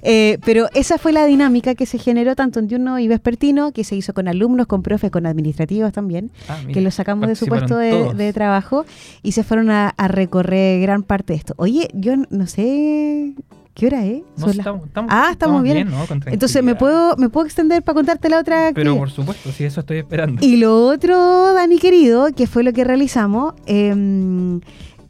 Eh, 0.07 0.39
pero 0.45 0.69
esa 0.75 0.99
fue 0.99 1.15
la 1.15 1.25
dinámica 1.25 1.75
que 1.75 1.87
se 1.87 1.97
generó 1.97 2.37
tanto 2.37 2.61
en 2.61 2.69
diurno 2.69 2.99
y 2.99 3.09
vespertino, 3.09 3.73
que 3.73 3.85
se 3.85 3.97
hizo 3.97 4.13
con 4.13 4.29
alumnos, 4.29 4.67
con 4.67 4.83
profes, 4.83 5.11
con 5.11 5.25
administrativos 5.25 5.93
también, 5.93 6.31
Ah, 6.47 6.59
mira, 6.61 6.75
que 6.75 6.81
los 6.83 6.95
sacamos 6.95 7.27
de 7.27 7.35
su 7.35 7.47
puesto 7.47 7.79
de, 7.79 8.33
trabajo 8.35 8.85
y 9.23 9.33
se 9.33 9.43
fueron 9.43 9.71
a, 9.71 9.89
a 9.89 10.09
recorrer 10.09 10.83
gran 10.83 11.05
parte 11.05 11.33
de 11.33 11.39
esto. 11.39 11.55
Oye, 11.57 11.89
yo 11.95 12.13
no 12.29 12.47
sé 12.47 13.35
qué 13.75 13.87
hora 13.89 14.05
es. 14.07 14.23
No, 14.39 14.47
las- 14.47 14.57
estamos, 14.59 14.87
estamos- 14.87 15.11
Ah, 15.13 15.29
estamos 15.33 15.63
bien. 15.63 15.91
¿no? 15.91 16.07
Con 16.07 16.23
Entonces 16.27 16.63
me 16.63 16.75
puedo 16.75 17.17
me 17.17 17.29
puedo 17.29 17.45
extender 17.47 17.83
para 17.83 17.95
contarte 17.95 18.29
la 18.29 18.39
otra 18.39 18.71
Pero 18.75 18.97
por 18.97 19.11
supuesto, 19.11 19.51
sí, 19.53 19.65
eso 19.65 19.81
estoy 19.81 19.99
esperando. 19.99 20.45
Y 20.45 20.57
lo 20.57 20.87
otro, 20.87 21.53
Dani 21.55 21.79
querido, 21.79 22.29
que 22.35 22.47
fue 22.47 22.63
lo 22.63 22.73
que 22.73 22.85
realizamos, 22.85 23.55
eh, 23.67 24.61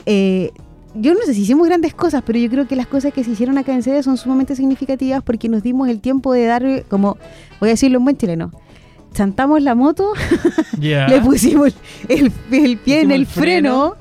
eh, 0.07 0.51
yo 0.97 1.13
no 1.15 1.21
sé 1.27 1.35
si 1.35 1.43
hicimos 1.43 1.67
grandes 1.67 1.93
cosas, 1.95 2.23
pero 2.25 2.39
yo 2.39 2.49
creo 2.49 2.69
que 2.69 2.77
las 2.77 2.87
cosas 2.87 3.13
que 3.13 3.25
se 3.25 3.31
hicieron 3.33 3.59
acá 3.59 3.75
en 3.75 3.83
sede 3.83 4.03
son 4.03 4.17
sumamente 4.17 4.55
significativas 4.55 5.23
porque 5.23 5.49
nos 5.49 5.63
dimos 5.63 5.89
el 5.89 6.01
tiempo 6.01 6.33
de 6.33 6.45
dar, 6.47 6.85
como 6.89 7.17
voy 7.61 7.71
a 7.71 7.73
decirlo 7.73 7.99
en 7.99 8.05
buen 8.05 8.17
chileno, 8.17 8.53
chantamos 9.13 9.61
la 9.63 9.75
moto, 9.75 10.13
le 10.81 11.21
pusimos 11.21 11.75
el, 12.09 12.31
el 12.53 12.77
pie 12.79 13.01
en 13.01 13.11
el 13.11 13.27
freno. 13.27 13.97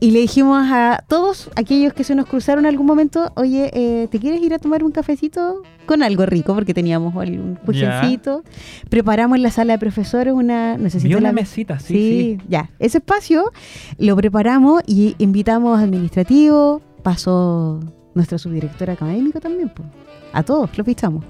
Y 0.00 0.10
le 0.12 0.20
dijimos 0.20 0.66
a 0.70 1.04
todos 1.08 1.50
aquellos 1.56 1.92
que 1.92 2.04
se 2.04 2.14
nos 2.14 2.26
cruzaron 2.26 2.64
en 2.64 2.70
algún 2.70 2.86
momento, 2.86 3.32
oye, 3.36 3.70
eh, 3.72 4.08
¿te 4.10 4.18
quieres 4.18 4.40
ir 4.42 4.54
a 4.54 4.58
tomar 4.58 4.82
un 4.84 4.90
cafecito 4.92 5.62
con 5.86 6.02
algo 6.02 6.26
rico? 6.26 6.54
Porque 6.54 6.74
teníamos 6.74 7.14
un 7.14 7.58
pujencito. 7.64 8.42
Preparamos 8.88 9.36
en 9.36 9.42
la 9.42 9.50
sala 9.50 9.74
de 9.74 9.78
profesores 9.78 10.32
una, 10.34 10.76
una 10.78 11.20
la- 11.20 11.32
mesita, 11.32 11.78
sí, 11.78 12.38
sí. 12.38 12.38
ya. 12.48 12.70
Ese 12.78 12.98
espacio 12.98 13.52
lo 13.98 14.16
preparamos 14.16 14.82
y 14.86 15.14
invitamos 15.18 15.78
administrativo, 15.80 16.80
pasó 17.02 17.80
nuestro 18.14 18.38
subdirector 18.38 18.90
académico 18.90 19.40
también, 19.40 19.68
pues. 19.68 19.88
a 20.32 20.42
todos 20.42 20.70
los 20.76 20.84
fichamos. 20.86 21.24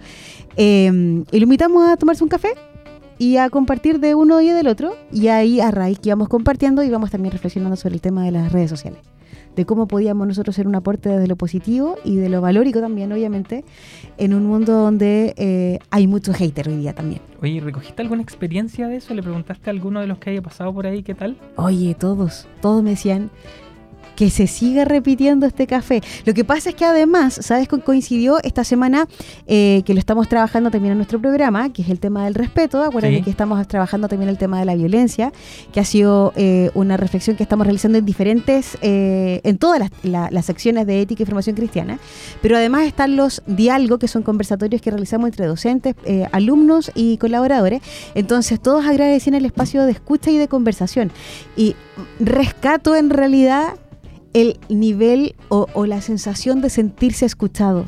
Eh, 0.56 1.22
y 1.30 1.38
lo 1.38 1.42
invitamos 1.44 1.88
a 1.88 1.96
tomarse 1.96 2.24
un 2.24 2.28
café 2.30 2.48
y 3.18 3.36
a 3.36 3.50
compartir 3.50 4.00
de 4.00 4.14
uno 4.14 4.40
y 4.40 4.50
del 4.50 4.68
otro. 4.68 4.94
Y 5.12 5.28
ahí 5.28 5.60
a 5.60 5.70
raíz 5.70 5.98
que 5.98 6.08
íbamos 6.08 6.28
compartiendo 6.28 6.82
íbamos 6.82 7.10
también 7.10 7.32
reflexionando 7.32 7.76
sobre 7.76 7.96
el 7.96 8.00
tema 8.00 8.24
de 8.24 8.30
las 8.30 8.52
redes 8.52 8.70
sociales. 8.70 9.00
De 9.56 9.66
cómo 9.66 9.88
podíamos 9.88 10.28
nosotros 10.28 10.54
ser 10.54 10.68
un 10.68 10.76
aporte 10.76 11.08
desde 11.08 11.26
lo 11.26 11.34
positivo 11.34 11.96
y 12.04 12.16
de 12.16 12.28
lo 12.28 12.40
valórico 12.40 12.80
también, 12.80 13.12
obviamente, 13.12 13.64
en 14.16 14.32
un 14.32 14.46
mundo 14.46 14.72
donde 14.72 15.34
eh, 15.36 15.80
hay 15.90 16.06
mucho 16.06 16.32
hater 16.32 16.68
hoy 16.68 16.76
día 16.76 16.94
también. 16.94 17.20
Oye, 17.42 17.60
¿recogiste 17.60 18.00
alguna 18.00 18.22
experiencia 18.22 18.86
de 18.86 18.96
eso? 18.96 19.14
¿Le 19.14 19.22
preguntaste 19.22 19.68
a 19.68 19.72
alguno 19.72 20.00
de 20.00 20.06
los 20.06 20.18
que 20.18 20.30
haya 20.30 20.42
pasado 20.42 20.72
por 20.72 20.86
ahí 20.86 21.02
qué 21.02 21.14
tal? 21.14 21.36
Oye, 21.56 21.96
todos, 21.96 22.46
todos 22.60 22.84
me 22.84 22.90
decían 22.90 23.30
que 24.18 24.30
se 24.30 24.48
siga 24.48 24.84
repitiendo 24.84 25.46
este 25.46 25.68
café. 25.68 26.00
Lo 26.24 26.34
que 26.34 26.42
pasa 26.44 26.70
es 26.70 26.74
que 26.74 26.84
además, 26.84 27.38
¿sabes? 27.40 27.68
Co- 27.68 27.78
Coincidió 27.84 28.38
esta 28.42 28.64
semana 28.64 29.06
eh, 29.46 29.82
que 29.86 29.94
lo 29.94 30.00
estamos 30.00 30.28
trabajando 30.28 30.72
también 30.72 30.90
en 30.92 30.98
nuestro 30.98 31.20
programa, 31.20 31.72
que 31.72 31.82
es 31.82 31.88
el 31.88 32.00
tema 32.00 32.24
del 32.24 32.34
respeto. 32.34 32.82
Acuérdate 32.82 33.18
Sí. 33.18 33.22
que 33.22 33.30
estamos 33.30 33.64
trabajando 33.68 34.08
también 34.08 34.28
el 34.28 34.36
tema 34.36 34.58
de 34.58 34.64
la 34.64 34.74
violencia, 34.74 35.32
que 35.72 35.78
ha 35.78 35.84
sido 35.84 36.32
eh, 36.34 36.72
una 36.74 36.96
reflexión 36.96 37.36
que 37.36 37.44
estamos 37.44 37.64
realizando 37.64 37.96
en 37.98 38.04
diferentes, 38.04 38.76
eh, 38.82 39.40
en 39.44 39.56
todas 39.56 39.78
las, 39.78 39.90
la- 40.02 40.28
las 40.32 40.46
secciones 40.46 40.84
de 40.88 41.00
ética 41.00 41.22
y 41.22 41.26
formación 41.26 41.54
cristiana. 41.54 42.00
Pero 42.42 42.56
además 42.56 42.86
están 42.88 43.14
los 43.14 43.42
diálogos, 43.46 44.00
que 44.00 44.08
son 44.08 44.24
conversatorios 44.24 44.82
que 44.82 44.90
realizamos 44.90 45.28
entre 45.28 45.46
docentes, 45.46 45.94
eh, 46.04 46.26
alumnos 46.32 46.90
y 46.96 47.18
colaboradores. 47.18 47.82
Entonces, 48.16 48.58
todos 48.60 48.84
agradecen 48.84 49.34
el 49.34 49.44
espacio 49.44 49.84
de 49.86 49.92
escucha 49.92 50.32
y 50.32 50.38
de 50.38 50.48
conversación. 50.48 51.12
Y 51.56 51.76
rescato 52.18 52.96
en 52.96 53.10
realidad 53.10 53.74
el 54.34 54.58
nivel 54.68 55.34
o, 55.48 55.66
o 55.74 55.86
la 55.86 56.00
sensación 56.00 56.60
de 56.60 56.70
sentirse 56.70 57.26
escuchado. 57.26 57.84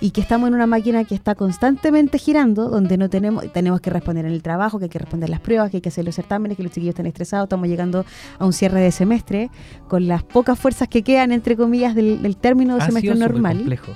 Y 0.00 0.10
que 0.10 0.20
estamos 0.20 0.48
en 0.48 0.54
una 0.54 0.66
máquina 0.66 1.04
que 1.04 1.14
está 1.14 1.34
constantemente 1.34 2.18
girando, 2.18 2.68
donde 2.68 2.98
no 2.98 3.08
tenemos, 3.08 3.50
tenemos 3.54 3.80
que 3.80 3.88
responder 3.88 4.26
en 4.26 4.32
el 4.32 4.42
trabajo, 4.42 4.78
que 4.78 4.84
hay 4.86 4.88
que 4.90 4.98
responder 4.98 5.30
las 5.30 5.40
pruebas, 5.40 5.70
que 5.70 5.78
hay 5.78 5.80
que 5.80 5.88
hacer 5.88 6.04
los 6.04 6.14
certámenes, 6.14 6.58
que 6.58 6.62
los 6.62 6.72
chiquillos 6.72 6.92
están 6.92 7.06
estresados, 7.06 7.46
estamos 7.46 7.68
llegando 7.68 8.04
a 8.38 8.44
un 8.44 8.52
cierre 8.52 8.80
de 8.80 8.92
semestre, 8.92 9.50
con 9.88 10.06
las 10.06 10.22
pocas 10.22 10.58
fuerzas 10.58 10.88
que 10.88 11.02
quedan, 11.02 11.32
entre 11.32 11.56
comillas, 11.56 11.94
del, 11.94 12.20
del 12.20 12.36
término 12.36 12.74
de 12.76 12.82
Ha 12.82 12.86
semestre 12.86 13.14
sido 13.14 13.26
normal 13.28 13.56
complejo. 13.58 13.92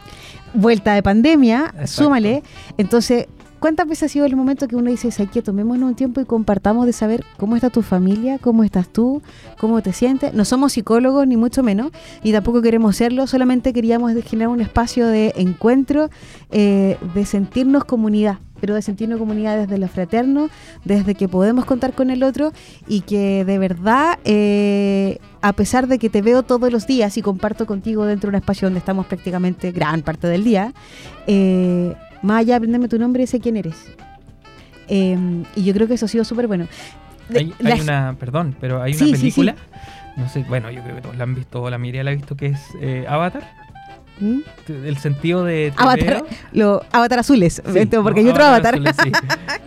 vuelta 0.55 0.95
de 0.95 1.03
pandemia, 1.03 1.65
Exacto. 1.75 1.87
súmale. 2.05 2.43
Entonces, 2.79 3.27
¿cuántas 3.59 3.87
veces 3.87 4.05
ha 4.05 4.09
sido 4.09 4.27
el 4.27 4.37
momento 4.37 4.69
que 4.69 4.77
uno 4.77 4.91
dice, 4.91 5.11
hay 5.19 5.27
que 5.27 5.43
tomémonos 5.43 5.89
un 5.89 5.95
tiempo 5.95 6.21
y 6.21 6.25
compartamos 6.25 6.87
de 6.87 6.93
saber 6.93 7.25
cómo 7.37 7.57
está 7.57 7.71
tu 7.71 7.83
familia, 7.83 8.39
cómo 8.39 8.65
estás 8.65 8.89
tú, 8.89 9.23
cómo 9.59 9.83
te 9.83 9.93
sientes? 9.93 10.35
No 10.35 10.45
somos 10.45 10.73
psicólogos, 10.73 11.27
ni 11.27 11.37
mucho 11.37 11.63
menos, 11.63 11.91
y 12.23 12.33
tampoco 12.33 12.63
queremos 12.63 12.97
serlo, 12.97 13.27
solamente 13.27 13.73
queríamos 13.73 14.13
generar 14.25 14.49
un 14.49 14.61
espacio 14.61 15.07
de 15.07 15.33
encuentro, 15.37 16.11
eh, 16.51 16.99
de 17.15 17.25
sentirnos 17.25 17.85
comunidad 17.85 18.39
pero 18.61 18.75
de 18.75 18.83
sentirnos 18.83 19.19
comunidad 19.19 19.57
desde 19.57 19.79
lo 19.79 19.89
fraterno, 19.89 20.49
desde 20.85 21.15
que 21.15 21.29
podemos 21.29 21.65
contar 21.65 21.93
con 21.93 22.11
el 22.11 22.23
otro 22.23 22.53
y 22.87 23.03
que 23.03 23.45
de 23.45 23.59
verdad, 23.59 24.19
eh, 24.25 25.19
a 25.43 25.53
pesar 25.53 25.87
de 25.87 25.99
que 25.99 26.11
te 26.11 26.23
veo 26.23 26.43
todos 26.43 26.73
los 26.73 26.87
días 26.87 27.17
y 27.17 27.23
comparto 27.23 27.67
contigo 27.67 28.05
dentro 28.05 28.31
de 28.31 28.37
un 28.37 28.43
espacio 28.43 28.67
donde 28.67 28.81
estamos 28.81 29.07
prácticamente 29.07 29.73
gran 29.73 30.03
parte 30.03 30.27
del 30.27 30.45
día, 30.45 30.73
eh, 31.27 31.95
más 32.23 32.41
allá 32.41 32.55
de 32.55 32.57
aprenderme 32.57 32.89
tu 32.89 32.99
nombre, 32.99 33.27
sé 33.27 33.41
quién 33.41 33.57
eres. 33.57 33.77
Eh, 34.89 35.17
y 35.55 35.65
yo 35.65 35.75
creo 35.75 35.87
que 35.87 35.95
eso 35.95 36.07
ha 36.07 36.09
sido 36.09 36.25
súper 36.25 36.47
bueno. 36.47 36.67
De- 37.29 37.41
Hay, 37.41 37.53
hay 37.59 37.65
las- 37.67 37.81
una, 37.81 38.17
perdón, 38.19 38.57
pero 38.61 38.83
hay 38.83 38.93
una 38.93 38.99
Sí, 38.99 39.07
sí, 39.07 39.13
película, 39.21 39.55
no 40.17 40.29
sé, 40.29 40.45
bueno, 40.49 40.71
yo 40.71 40.83
creo 40.83 40.97
que 40.97 41.03
todos 41.03 41.17
la 41.17 41.25
han 41.25 41.35
visto, 41.35 41.69
la 41.69 41.77
mayoría 41.79 42.03
la 42.05 42.11
ha 42.11 42.15
visto, 42.15 42.37
que 42.37 42.47
es 42.47 42.61
eh, 42.81 43.05
Avatar. 43.09 43.43
¿Mm? 44.21 44.39
El 44.69 44.97
sentido 44.97 45.45
de... 45.45 45.73
Avatar, 45.77 46.25
lo, 46.53 46.83
avatar 46.91 47.21
azules, 47.21 47.63
Esto, 47.75 48.03
porque 48.03 48.21
no, 48.23 48.27
hay 48.27 48.31
otro 48.33 48.45
avatar. 48.47 48.75
azules, 48.75 48.97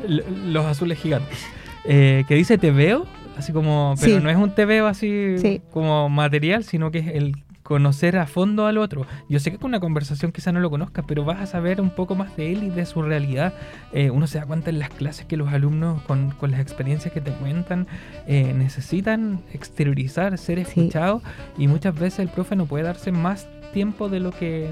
Los 0.45 0.65
azules 0.65 0.99
gigantes. 0.99 1.37
Eh, 1.85 2.25
que 2.27 2.35
dice 2.35 2.57
te 2.57 2.71
veo, 2.71 3.05
así 3.37 3.53
como, 3.53 3.95
pero 4.01 4.19
no 4.19 4.29
es 4.29 4.35
un 4.37 4.51
te 4.53 4.65
veo 4.65 4.87
así 4.87 5.35
Sí. 5.37 5.61
como 5.71 6.09
material, 6.09 6.63
sino 6.65 6.91
que 6.91 6.99
es 6.99 7.07
el 7.07 7.35
conocer 7.63 8.17
a 8.17 8.27
fondo 8.27 8.65
al 8.65 8.77
otro. 8.77 9.05
Yo 9.29 9.39
sé 9.39 9.51
que 9.51 9.57
con 9.57 9.69
una 9.69 9.79
conversación 9.79 10.31
quizá 10.31 10.51
no 10.51 10.59
lo 10.59 10.69
conozcas, 10.69 11.05
pero 11.07 11.23
vas 11.23 11.39
a 11.41 11.45
saber 11.45 11.79
un 11.81 11.89
poco 11.91 12.15
más 12.15 12.35
de 12.37 12.51
él 12.51 12.63
y 12.63 12.69
de 12.69 12.85
su 12.85 13.01
realidad. 13.01 13.53
Eh, 13.93 14.09
uno 14.09 14.27
se 14.27 14.39
da 14.39 14.45
cuenta 14.45 14.69
en 14.69 14.79
las 14.79 14.89
clases 14.89 15.25
que 15.25 15.37
los 15.37 15.51
alumnos, 15.53 16.01
con, 16.03 16.31
con 16.31 16.51
las 16.51 16.59
experiencias 16.59 17.13
que 17.13 17.21
te 17.21 17.31
cuentan, 17.31 17.87
eh, 18.27 18.53
necesitan 18.55 19.41
exteriorizar, 19.53 20.37
ser 20.37 20.63
Sí. 20.65 20.79
escuchados, 20.81 21.21
y 21.57 21.67
muchas 21.67 21.93
veces 21.97 22.19
el 22.19 22.29
profe 22.29 22.55
no 22.55 22.65
puede 22.65 22.83
darse 22.83 23.11
más 23.11 23.47
tiempo 23.73 24.09
de 24.09 24.19
lo 24.19 24.31
que... 24.31 24.69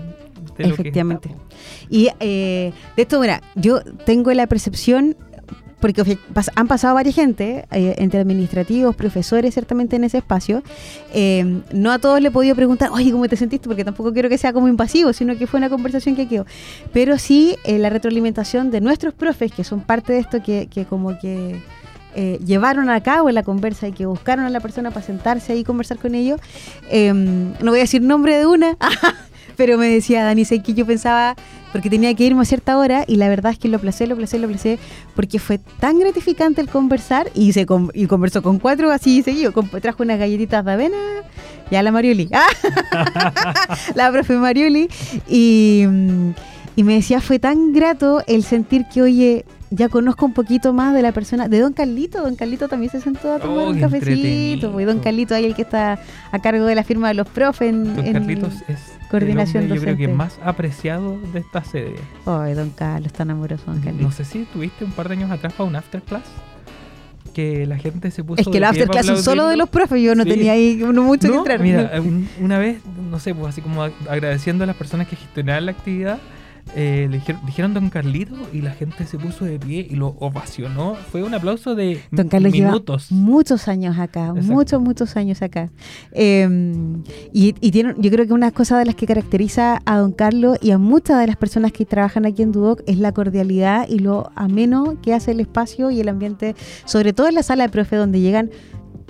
de 0.57 0.67
lo 0.67 0.75
que 0.75 0.81
Efectivamente. 0.81 1.33
Y 1.89 2.09
eh, 2.19 2.73
de 2.97 3.01
esto, 3.01 3.19
mira, 3.21 3.41
yo 3.55 3.81
tengo 4.05 4.33
la 4.33 4.45
percepción, 4.47 5.15
porque 5.79 6.17
han 6.55 6.67
pasado 6.67 6.95
varias 6.95 7.15
gente, 7.15 7.65
eh, 7.71 7.95
entre 7.97 8.19
administrativos, 8.19 8.95
profesores, 8.95 9.53
ciertamente 9.53 9.95
en 9.95 10.03
ese 10.03 10.17
espacio. 10.19 10.63
eh, 11.13 11.61
no 11.71 11.91
a 11.91 11.99
todos 11.99 12.21
le 12.21 12.29
he 12.29 12.31
podido 12.31 12.55
preguntar, 12.55 12.89
oye, 12.91 13.11
¿cómo 13.11 13.27
te 13.27 13.35
sentiste? 13.35 13.67
Porque 13.67 13.83
tampoco 13.83 14.13
quiero 14.13 14.29
que 14.29 14.37
sea 14.37 14.53
como 14.53 14.67
invasivo, 14.67 15.13
sino 15.13 15.37
que 15.37 15.47
fue 15.47 15.57
una 15.57 15.69
conversación 15.69 16.15
que 16.15 16.27
quedó. 16.27 16.45
Pero 16.93 17.17
sí 17.17 17.55
eh, 17.63 17.79
la 17.79 17.89
retroalimentación 17.89 18.71
de 18.71 18.81
nuestros 18.81 19.13
profes, 19.13 19.51
que 19.51 19.63
son 19.63 19.81
parte 19.81 20.13
de 20.13 20.19
esto, 20.19 20.43
que, 20.43 20.67
que 20.67 20.85
como 20.85 21.17
que 21.19 21.61
eh, 22.15 22.39
llevaron 22.43 22.89
a 22.89 23.01
cabo 23.01 23.29
la 23.29 23.43
conversa 23.43 23.87
y 23.87 23.91
que 23.91 24.05
buscaron 24.05 24.45
a 24.45 24.49
la 24.49 24.59
persona 24.59 24.89
para 24.89 25.05
sentarse 25.05 25.53
ahí 25.53 25.59
y 25.59 25.63
conversar 25.63 25.97
con 25.99 26.15
ellos. 26.15 26.39
Eh, 26.89 27.13
no 27.13 27.71
voy 27.71 27.79
a 27.79 27.83
decir 27.83 28.01
nombre 28.01 28.37
de 28.37 28.45
una, 28.45 28.77
pero 29.59 29.77
me 29.77 29.87
decía 29.89 30.23
Dani, 30.23 30.45
sé 30.45 30.63
que 30.63 30.73
yo 30.73 30.85
pensaba, 30.85 31.35
porque 31.73 31.89
tenía 31.89 32.13
que 32.13 32.23
irme 32.23 32.41
a 32.43 32.45
cierta 32.45 32.77
hora 32.77 33.03
y 33.05 33.17
la 33.17 33.27
verdad 33.27 33.51
es 33.51 33.59
que 33.59 33.67
lo 33.67 33.75
aplacé, 33.75 34.07
lo 34.07 34.13
aplacé, 34.13 34.39
lo 34.39 34.45
aplacé, 34.47 34.79
porque 35.17 35.37
fue 35.37 35.57
tan 35.81 35.99
gratificante 35.99 36.61
el 36.61 36.69
conversar 36.69 37.29
y 37.35 37.51
se 37.51 37.65
y 37.93 38.05
conversó 38.07 38.41
con 38.41 38.57
cuatro 38.57 38.89
así 38.89 39.21
seguido, 39.21 39.51
con- 39.51 39.67
trajo 39.69 40.01
unas 40.03 40.17
galletitas 40.17 40.63
de 40.63 40.71
avena, 40.71 40.97
ya 41.69 41.83
la 41.83 41.91
Marioli, 41.91 42.29
la 43.95 44.11
profe 44.13 44.35
Marioli, 44.37 44.87
y, 45.27 45.83
mm, 45.85 46.29
y 46.77 46.83
me 46.83 46.93
decía, 46.93 47.19
fue 47.19 47.37
tan 47.37 47.73
grato 47.73 48.23
el 48.27 48.43
sentir 48.45 48.85
que, 48.93 49.01
oye, 49.01 49.45
ya 49.71 49.87
conozco 49.89 50.25
un 50.25 50.33
poquito 50.33 50.73
más 50.73 50.93
de 50.95 51.01
la 51.01 51.11
persona, 51.11 51.47
de 51.47 51.59
Don 51.59 51.73
Carlito, 51.73 52.21
Don 52.23 52.35
Carlito 52.35 52.67
también 52.67 52.91
se 52.91 53.01
sentó 53.01 53.33
a 53.33 53.39
tomar 53.39 53.65
Oh, 53.65 53.69
un 53.69 53.79
cafecito, 53.79 54.71
pues 54.71 54.85
Don 54.87 54.99
Carlito 54.99 55.35
ahí 55.35 55.45
el 55.45 55.53
que 55.55 55.61
está 55.61 55.99
a 56.31 56.39
cargo 56.39 56.65
de 56.65 56.75
la 56.75 56.83
firma 56.83 57.07
de 57.09 57.13
los 57.13 57.27
profes 57.27 57.69
en, 57.69 57.95
Don 57.95 58.05
en- 58.05 58.13
Carlitos 58.13 58.53
es 58.67 58.79
coordinación 59.11 59.63
el 59.65 59.71
hombre, 59.71 59.77
yo 59.79 59.95
creo 59.95 59.97
que 59.97 60.07
más 60.13 60.39
apreciado 60.43 61.17
de 61.33 61.39
esta 61.39 61.63
sede. 61.63 61.95
Ay, 62.25 62.53
Don 62.55 62.69
Carlos, 62.71 63.13
tan 63.13 63.29
amoroso 63.29 63.63
Don 63.67 63.79
Carlito. 63.81 64.03
No 64.03 64.11
sé 64.11 64.25
si 64.25 64.45
tuviste 64.45 64.85
un 64.85 64.91
par 64.91 65.07
de 65.07 65.15
años 65.15 65.29
atrás 65.31 65.53
para 65.53 65.69
un 65.69 65.75
afterclass 65.75 66.23
que 67.33 67.65
la 67.67 67.77
gente 67.77 68.09
se 68.09 68.23
puso 68.23 68.41
Es 68.41 68.47
que 68.47 68.59
los 68.59 68.69
afterclass 68.71 69.05
son 69.05 69.21
solo 69.21 69.47
de 69.47 69.55
los 69.55 69.69
profes, 69.69 70.01
yo 70.01 70.15
no 70.15 70.23
Sí. 70.23 70.29
tenía 70.29 70.53
ahí 70.53 70.81
uno 70.81 71.03
mucho 71.03 71.29
que 71.31 71.37
entrar. 71.37 71.59
Mira, 71.59 71.91
un- 71.99 72.27
una 72.41 72.57
vez, 72.57 72.79
no 73.09 73.19
sé, 73.19 73.35
pues 73.35 73.49
así 73.49 73.61
como 73.61 73.85
ag- 73.85 73.91
agradeciendo 74.09 74.63
a 74.63 74.67
las 74.67 74.75
personas 74.75 75.07
que 75.07 75.15
gestionaban 75.15 75.65
la 75.67 75.71
actividad, 75.71 76.17
eh, 76.75 77.07
le 77.09 77.17
dijeron, 77.17 77.41
dijeron 77.45 77.73
Don 77.73 77.89
Carlito 77.89 78.35
y 78.53 78.61
la 78.61 78.71
gente 78.71 79.05
se 79.05 79.17
puso 79.17 79.45
de 79.45 79.59
pie 79.59 79.85
y 79.89 79.95
lo 79.95 80.15
ovacionó. 80.19 80.95
Fue 81.11 81.23
un 81.23 81.33
aplauso 81.33 81.75
de 81.75 82.01
Don 82.11 82.27
Carlos 82.29 82.53
lleva 82.53 82.69
minutos. 82.69 83.11
muchos 83.11 83.67
años 83.67 83.97
acá, 83.97 84.27
Exacto. 84.27 84.53
muchos, 84.53 84.81
muchos 84.81 85.15
años 85.17 85.41
acá. 85.41 85.69
Eh, 86.11 86.47
y 87.33 87.55
y 87.61 87.71
tiene, 87.71 87.95
yo 87.97 88.11
creo 88.11 88.25
que 88.25 88.33
una 88.33 88.51
cosa 88.51 88.77
de 88.77 88.85
las 88.85 88.95
que 88.95 89.05
caracteriza 89.05 89.81
a 89.85 89.97
Don 89.97 90.11
Carlos 90.11 90.57
y 90.61 90.71
a 90.71 90.77
muchas 90.77 91.19
de 91.19 91.27
las 91.27 91.35
personas 91.35 91.71
que 91.71 91.85
trabajan 91.85 92.25
aquí 92.25 92.41
en 92.41 92.51
Duoc 92.51 92.81
es 92.87 92.97
la 92.97 93.11
cordialidad 93.11 93.87
y 93.87 93.99
lo 93.99 94.31
ameno 94.35 94.97
que 95.01 95.13
hace 95.13 95.31
el 95.31 95.39
espacio 95.39 95.91
y 95.91 95.99
el 95.99 96.09
ambiente, 96.09 96.55
sobre 96.85 97.13
todo 97.13 97.27
en 97.27 97.35
la 97.35 97.43
sala 97.43 97.63
de 97.63 97.69
profe 97.69 97.95
donde 97.95 98.19
llegan 98.19 98.49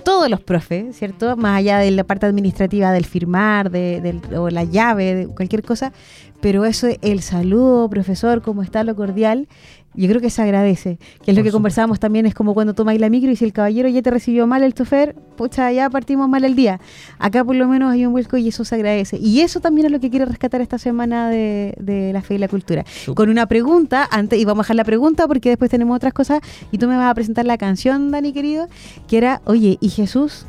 todos 0.00 0.28
los 0.28 0.40
profes, 0.40 0.96
¿cierto? 0.96 1.36
Más 1.36 1.58
allá 1.58 1.78
de 1.78 1.90
la 1.90 2.04
parte 2.04 2.26
administrativa 2.26 2.92
del 2.92 3.04
firmar, 3.04 3.70
de, 3.70 4.20
o 4.36 4.50
la 4.50 4.64
llave, 4.64 5.14
de 5.14 5.26
cualquier 5.28 5.62
cosa, 5.62 5.92
pero 6.40 6.64
eso, 6.64 6.88
el 7.02 7.20
saludo, 7.20 7.88
profesor, 7.88 8.42
cómo 8.42 8.62
está 8.62 8.82
lo 8.84 8.96
cordial, 8.96 9.48
Yo 9.94 10.08
creo 10.08 10.20
que 10.20 10.30
se 10.30 10.42
agradece. 10.42 10.98
Que 11.22 11.32
es 11.32 11.36
lo 11.36 11.42
Por 11.42 11.44
que 11.44 11.52
conversábamos 11.52 11.98
también, 11.98 12.26
es 12.26 12.34
como 12.34 12.54
cuando 12.54 12.74
tomáis 12.74 13.00
la 13.00 13.10
micro 13.10 13.30
y 13.30 13.36
si 13.36 13.44
el 13.44 13.52
caballero 13.52 13.88
ya 13.88 14.02
te 14.02 14.10
recibió 14.10 14.46
mal 14.46 14.62
el 14.62 14.72
chofer, 14.72 15.14
pucha, 15.36 15.72
ya 15.72 15.90
partimos 15.90 16.28
mal 16.28 16.44
el 16.44 16.54
día. 16.54 16.80
Acá 17.18 17.44
por 17.44 17.56
lo 17.56 17.66
menos 17.66 17.92
hay 17.92 18.06
un 18.06 18.12
vuelco 18.12 18.36
y 18.36 18.48
eso 18.48 18.64
se 18.64 18.76
agradece. 18.76 19.18
Y 19.18 19.40
eso 19.40 19.60
también 19.60 19.86
es 19.86 19.92
lo 19.92 20.00
que 20.00 20.10
quiero 20.10 20.26
rescatar 20.26 20.60
esta 20.60 20.78
semana 20.78 21.28
de, 21.28 21.74
de 21.78 22.12
la 22.12 22.22
fe 22.22 22.34
y 22.34 22.38
la 22.38 22.48
cultura. 22.48 22.84
Con 23.14 23.28
una 23.28 23.46
pregunta, 23.46 24.08
antes, 24.10 24.38
y 24.38 24.44
vamos 24.44 24.60
a 24.60 24.64
dejar 24.64 24.76
la 24.76 24.84
pregunta 24.84 25.26
porque 25.26 25.48
después 25.48 25.70
tenemos 25.70 25.96
otras 25.96 26.12
cosas, 26.12 26.40
y 26.70 26.78
tú 26.78 26.86
me 26.86 26.96
vas 26.96 27.10
a 27.10 27.14
presentar 27.14 27.44
la 27.44 27.58
canción, 27.58 28.10
Dani 28.10 28.32
querido, 28.32 28.68
que 29.08 29.18
era, 29.18 29.42
oye, 29.44 29.78
¿y 29.80 29.88
Jesús? 29.88 30.46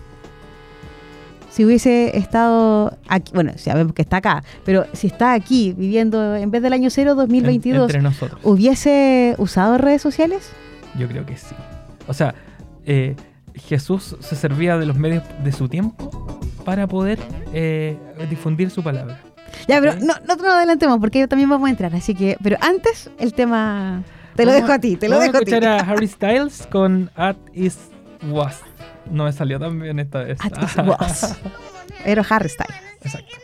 Si 1.51 1.65
hubiese 1.65 2.17
estado 2.17 2.97
aquí, 3.09 3.31
bueno, 3.33 3.51
sabemos 3.57 3.93
que 3.93 4.01
está 4.01 4.17
acá, 4.17 4.43
pero 4.65 4.85
si 4.93 5.07
está 5.07 5.33
aquí 5.33 5.73
viviendo 5.77 6.35
en 6.35 6.49
vez 6.49 6.61
del 6.63 6.71
año 6.73 6.89
cero 6.89 7.11
En- 7.11 7.17
2022, 7.17 7.83
entre 7.89 8.01
nosotros. 8.01 8.39
¿hubiese 8.43 9.35
usado 9.37 9.77
redes 9.77 10.01
sociales? 10.01 10.49
Yo 10.97 11.07
creo 11.09 11.25
que 11.25 11.35
sí. 11.37 11.53
O 12.07 12.13
sea, 12.13 12.33
eh, 12.85 13.15
Jesús 13.53 14.15
se 14.21 14.35
servía 14.35 14.77
de 14.77 14.85
los 14.85 14.95
medios 14.97 15.23
de 15.43 15.51
su 15.51 15.67
tiempo 15.67 16.09
para 16.63 16.87
poder 16.87 17.19
eh, 17.53 17.97
difundir 18.29 18.69
su 18.69 18.81
palabra. 18.81 19.19
Ya, 19.67 19.79
pero 19.81 19.95
no, 19.95 20.13
no 20.27 20.35
nos 20.37 20.45
adelantemos 20.45 20.99
porque 20.99 21.27
también 21.27 21.49
vamos 21.49 21.67
a 21.67 21.71
entrar, 21.71 21.93
así 21.93 22.15
que, 22.15 22.37
pero 22.41 22.55
antes 22.61 23.11
el 23.19 23.33
tema 23.33 24.03
te 24.35 24.45
lo 24.45 24.51
Vamos 24.53 24.63
dejo 24.69 24.73
a 24.73 24.79
ti, 24.79 24.95
te 24.95 25.09
lo 25.09 25.17
vamos 25.17 25.33
dejo 25.33 25.37
a 25.37 25.41
a 25.41 25.43
ti. 25.43 25.51
escuchar 25.51 25.69
a 25.73 25.79
Harry 25.91 26.07
Styles 26.07 26.65
con 26.71 27.11
At 27.15 27.35
Is 27.53 27.77
Was. 28.29 28.61
No 29.11 29.25
me 29.25 29.33
salió 29.33 29.59
tan 29.59 29.79
bien 29.79 29.99
esta 29.99 30.23
vez. 30.23 30.39
At. 30.41 30.53
Pero 32.03 32.23
Harry 32.29 32.49
Styles. 32.49 32.75
Exacto. 33.01 33.35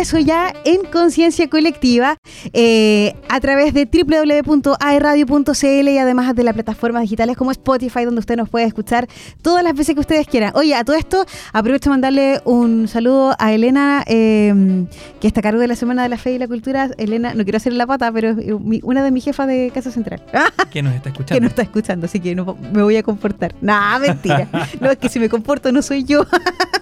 Regreso 0.00 0.18
ya 0.18 0.54
en 0.64 0.80
Conciencia 0.90 1.50
Colectiva 1.50 2.16
eh, 2.54 3.14
a 3.28 3.38
través 3.38 3.74
de 3.74 3.84
www.aeradio.cl 3.84 5.88
y 5.88 5.98
además 5.98 6.34
de 6.34 6.42
las 6.42 6.54
plataformas 6.54 7.02
digitales 7.02 7.36
como 7.36 7.50
Spotify 7.50 8.06
donde 8.06 8.20
usted 8.20 8.36
nos 8.36 8.48
puede 8.48 8.64
escuchar 8.64 9.06
todas 9.42 9.62
las 9.62 9.74
veces 9.74 9.94
que 9.94 10.00
ustedes 10.00 10.26
quieran. 10.26 10.52
Oye, 10.54 10.74
a 10.74 10.84
todo 10.84 10.96
esto 10.96 11.26
aprovecho 11.52 11.90
de 11.90 11.90
mandarle 11.90 12.40
un 12.46 12.88
saludo 12.88 13.36
a 13.38 13.52
Elena 13.52 14.02
eh, 14.06 14.86
que 15.20 15.26
está 15.26 15.40
a 15.40 15.42
cargo 15.42 15.60
de 15.60 15.68
la 15.68 15.76
Semana 15.76 16.02
de 16.02 16.08
la 16.08 16.16
Fe 16.16 16.32
y 16.32 16.38
la 16.38 16.48
Cultura. 16.48 16.88
Elena, 16.96 17.34
no 17.34 17.42
quiero 17.44 17.58
hacer 17.58 17.74
la 17.74 17.86
pata, 17.86 18.10
pero 18.10 18.30
es 18.30 18.36
mi- 18.58 18.80
una 18.82 19.04
de 19.04 19.10
mis 19.10 19.22
jefas 19.24 19.48
de 19.48 19.70
Casa 19.74 19.90
Central. 19.90 20.22
que 20.72 20.82
nos 20.82 20.94
está 20.94 21.10
escuchando. 21.10 21.34
que 21.34 21.40
no 21.42 21.46
está 21.48 21.60
escuchando, 21.62 22.06
así 22.06 22.20
que 22.20 22.34
no 22.34 22.56
me 22.72 22.82
voy 22.82 22.96
a 22.96 23.02
comportar. 23.02 23.54
Nah, 23.60 23.98
mentira. 23.98 24.48
No, 24.80 24.90
es 24.90 24.96
que 24.96 25.10
si 25.10 25.20
me 25.20 25.28
comporto 25.28 25.70
no 25.72 25.82
soy 25.82 26.04
yo. 26.04 26.24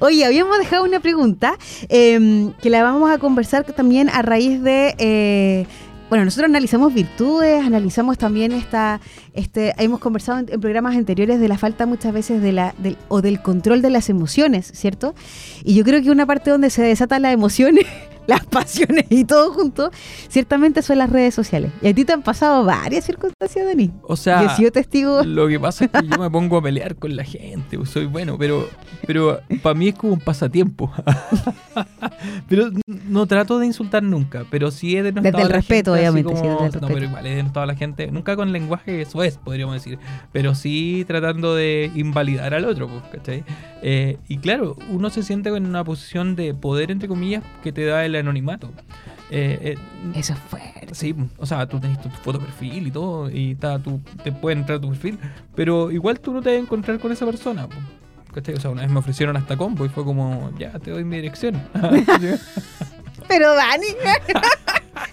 Oye, 0.00 0.24
habíamos 0.24 0.58
dejado 0.58 0.84
una 0.84 1.00
pregunta 1.00 1.56
eh, 1.88 2.50
que 2.60 2.70
la 2.70 2.82
vamos 2.82 3.10
a 3.10 3.18
conversar 3.18 3.64
también 3.64 4.08
a 4.08 4.22
raíz 4.22 4.62
de... 4.62 4.94
eh, 4.98 5.66
bueno, 6.10 6.26
nosotros 6.26 6.50
analizamos 6.50 6.92
virtudes, 6.94 7.64
analizamos 7.64 8.18
también 8.18 8.52
esta, 8.52 9.00
este, 9.32 9.74
hemos 9.78 10.00
conversado 10.00 10.38
en, 10.38 10.52
en 10.52 10.60
programas 10.60 10.96
anteriores 10.96 11.40
de 11.40 11.48
la 11.48 11.58
falta 11.58 11.86
muchas 11.86 12.12
veces 12.12 12.42
de 12.42 12.52
la, 12.52 12.74
del, 12.78 12.96
o 13.08 13.22
del 13.22 13.40
control 13.42 13.82
de 13.82 13.90
las 13.90 14.10
emociones, 14.10 14.70
¿cierto? 14.74 15.14
Y 15.64 15.74
yo 15.74 15.82
creo 15.82 16.02
que 16.02 16.10
una 16.10 16.26
parte 16.26 16.50
donde 16.50 16.70
se 16.70 16.82
desatan 16.82 17.22
las 17.22 17.32
emociones, 17.32 17.86
las 18.26 18.44
pasiones 18.46 19.06
y 19.10 19.24
todo 19.24 19.52
junto, 19.52 19.90
ciertamente 20.28 20.82
son 20.82 20.98
las 20.98 21.10
redes 21.10 21.34
sociales. 21.34 21.70
Y 21.82 21.88
a 21.88 21.94
ti 21.94 22.04
te 22.04 22.12
han 22.12 22.22
pasado 22.22 22.64
varias 22.64 23.04
circunstancias, 23.04 23.66
Denis. 23.66 23.90
O 24.02 24.16
sea, 24.16 24.42
Yo 24.42 24.48
he 24.48 24.56
sido 24.56 24.70
testigo. 24.72 25.22
Lo 25.24 25.48
que 25.48 25.58
pasa 25.60 25.84
es 25.86 25.90
que 25.90 26.06
yo 26.06 26.18
me 26.18 26.30
pongo 26.30 26.58
a 26.58 26.62
pelear 26.62 26.96
con 26.96 27.14
la 27.16 27.24
gente, 27.24 27.76
pues, 27.76 27.90
soy 27.90 28.06
bueno, 28.06 28.36
pero 28.38 28.68
pero 29.06 29.40
para 29.62 29.74
mí 29.74 29.88
es 29.88 29.94
como 29.94 30.14
un 30.14 30.20
pasatiempo. 30.20 30.90
pero 32.48 32.70
no 32.86 33.26
trato 33.26 33.58
de 33.58 33.66
insultar 33.66 34.02
nunca, 34.02 34.44
pero 34.50 34.70
sí 34.70 34.96
he 34.96 35.02
denostado 35.02 35.32
Desde 35.38 35.42
el 35.42 35.48
la 35.48 35.56
respeto, 35.56 35.94
gente, 35.94 36.08
obviamente, 36.08 36.36
sí, 36.36 36.42
como- 36.42 36.62
desde 36.64 36.78
el 36.78 36.82
No, 36.82 36.88
pero 36.88 37.04
igual 37.04 37.26
he 37.26 37.34
denostado 37.36 37.64
a 37.64 37.66
la 37.66 37.76
gente, 37.76 38.10
nunca 38.10 38.36
con 38.36 38.52
lenguaje 38.52 39.02
eso 39.02 39.22
es, 39.22 39.38
podríamos 39.38 39.74
decir, 39.74 39.98
pero 40.32 40.54
sí 40.54 41.04
tratando 41.06 41.54
de 41.54 41.90
invalidar 41.94 42.54
al 42.54 42.64
otro, 42.64 42.88
pues, 42.88 43.02
¿cachai? 43.12 43.44
Eh, 43.82 44.18
y 44.28 44.38
claro, 44.38 44.76
uno 44.90 45.10
se 45.10 45.22
siente 45.22 45.50
en 45.50 45.66
una 45.66 45.84
posición 45.84 46.36
de 46.36 46.54
poder, 46.54 46.90
entre 46.90 47.08
comillas, 47.08 47.42
que 47.62 47.72
te 47.72 47.84
da 47.84 48.04
el 48.04 48.13
anonimato. 48.20 48.70
Eh, 49.30 49.76
eh, 49.76 49.78
Eso 50.14 50.32
es 50.34 50.38
fuerte. 50.38 50.94
Sí, 50.94 51.14
o 51.38 51.46
sea, 51.46 51.66
tú 51.66 51.80
tenés 51.80 52.00
tu 52.00 52.08
foto 52.08 52.38
perfil 52.38 52.86
y 52.86 52.90
todo, 52.90 53.30
y 53.30 53.52
está, 53.52 53.78
tú 53.78 54.00
te 54.22 54.32
pueden 54.32 54.60
entrar 54.60 54.78
a 54.78 54.80
tu 54.80 54.88
perfil, 54.90 55.18
pero 55.54 55.90
igual 55.90 56.20
tú 56.20 56.32
no 56.32 56.42
te 56.42 56.50
vas 56.50 56.58
a 56.58 56.62
encontrar 56.62 56.98
con 56.98 57.10
esa 57.12 57.24
persona. 57.26 57.66
O 58.36 58.60
sea, 58.60 58.70
una 58.70 58.82
vez 58.82 58.90
me 58.90 58.98
ofrecieron 58.98 59.36
hasta 59.36 59.56
combo 59.56 59.84
y 59.84 59.88
fue 59.88 60.04
como, 60.04 60.50
ya, 60.58 60.72
te 60.80 60.90
doy 60.90 61.04
mi 61.04 61.16
dirección. 61.16 61.54
Pero 63.28 63.54
Dani, 63.54 63.86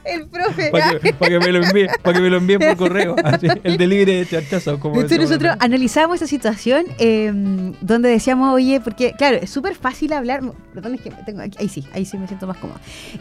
el 0.05 0.27
profe. 0.27 0.69
para, 0.71 0.99
que, 0.99 1.13
pa' 1.13 1.27
que 1.27 1.39
me 1.39 1.51
lo 1.51 1.63
envíen, 1.63 1.87
para 2.01 2.15
que 2.17 2.21
me 2.23 2.29
lo 2.29 2.37
envíen 2.37 2.59
por 2.59 2.77
correo. 2.77 3.15
Así, 3.23 3.47
el 3.63 3.77
delivery 3.77 4.15
de 4.19 4.25
charchazo. 4.25 4.79
Como 4.79 4.95
Entonces 4.95 5.19
decimos 5.19 5.29
nosotros 5.41 5.55
analizamos 5.59 6.15
esa 6.17 6.27
situación 6.27 6.85
eh, 6.99 7.31
donde 7.81 8.09
decíamos, 8.09 8.53
oye, 8.53 8.79
porque 8.81 9.13
claro, 9.17 9.37
es 9.41 9.49
súper 9.49 9.75
fácil 9.75 10.13
hablar. 10.13 10.41
Perdón, 10.73 10.95
es 10.95 11.01
que 11.01 11.11
tengo 11.25 11.41
aquí- 11.41 11.57
ahí 11.59 11.69
sí, 11.69 11.85
ahí 11.93 12.05
sí 12.05 12.17
me 12.17 12.27
siento 12.27 12.47
más 12.47 12.57
cómoda. 12.57 12.79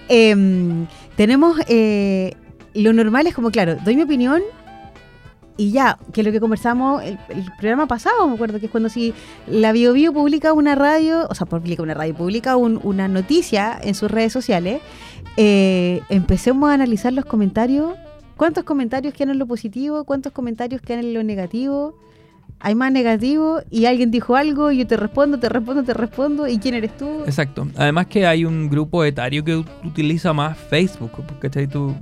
Eh, 0.08 0.34
tenemos 1.16 1.58
eh, 1.68 2.34
lo 2.74 2.92
normal 2.92 3.26
es 3.26 3.34
como, 3.34 3.50
claro, 3.50 3.76
doy 3.84 3.96
mi 3.96 4.02
opinión 4.02 4.42
y 5.60 5.72
ya, 5.72 5.98
que 6.12 6.22
lo 6.22 6.32
que 6.32 6.40
conversamos 6.40 7.02
el, 7.02 7.18
programa 7.58 7.86
pasado, 7.86 8.26
me 8.26 8.34
acuerdo 8.34 8.58
que 8.60 8.66
es 8.66 8.72
cuando 8.72 8.88
si 8.88 9.12
la 9.46 9.72
Bio 9.72 9.92
Bio 9.92 10.10
publica 10.12 10.54
una 10.54 10.74
radio, 10.74 11.26
o 11.28 11.34
sea, 11.34 11.46
publica 11.46 11.82
una 11.82 11.92
radio, 11.92 12.14
publica 12.14 12.56
un- 12.56 12.80
una 12.82 13.08
noticia 13.08 13.78
en 13.82 13.94
sus 13.94 14.10
redes 14.10 14.32
sociales, 14.32 14.80
eh, 15.36 16.00
empecemos 16.08 16.70
a 16.70 16.74
analizar 16.74 17.12
los 17.12 17.24
comentarios. 17.26 17.92
¿Cuántos 18.38 18.64
comentarios 18.64 19.12
quedan 19.12 19.30
en 19.30 19.38
lo 19.38 19.46
positivo? 19.46 20.04
¿Cuántos 20.04 20.32
comentarios 20.32 20.80
quedan 20.80 21.00
en 21.00 21.12
lo 21.14 21.22
negativo? 21.22 21.94
Hay 22.58 22.74
más 22.74 22.90
negativo 22.92 23.60
y 23.70 23.84
alguien 23.86 24.10
dijo 24.10 24.36
algo 24.36 24.70
y 24.72 24.78
yo 24.78 24.86
te 24.86 24.96
respondo, 24.96 25.38
te 25.38 25.48
respondo, 25.48 25.82
te 25.82 25.94
respondo. 25.94 26.46
¿Y 26.48 26.58
quién 26.58 26.74
eres 26.74 26.96
tú? 26.96 27.06
Exacto. 27.26 27.66
Además 27.76 28.06
que 28.06 28.26
hay 28.26 28.44
un 28.46 28.68
grupo 28.70 29.04
etario 29.04 29.44
que 29.44 29.56
ut- 29.58 29.66
utiliza 29.84 30.32
más 30.32 30.56
Facebook, 30.58 31.10
¿cachai? 31.38 31.66
Tú 31.66 31.94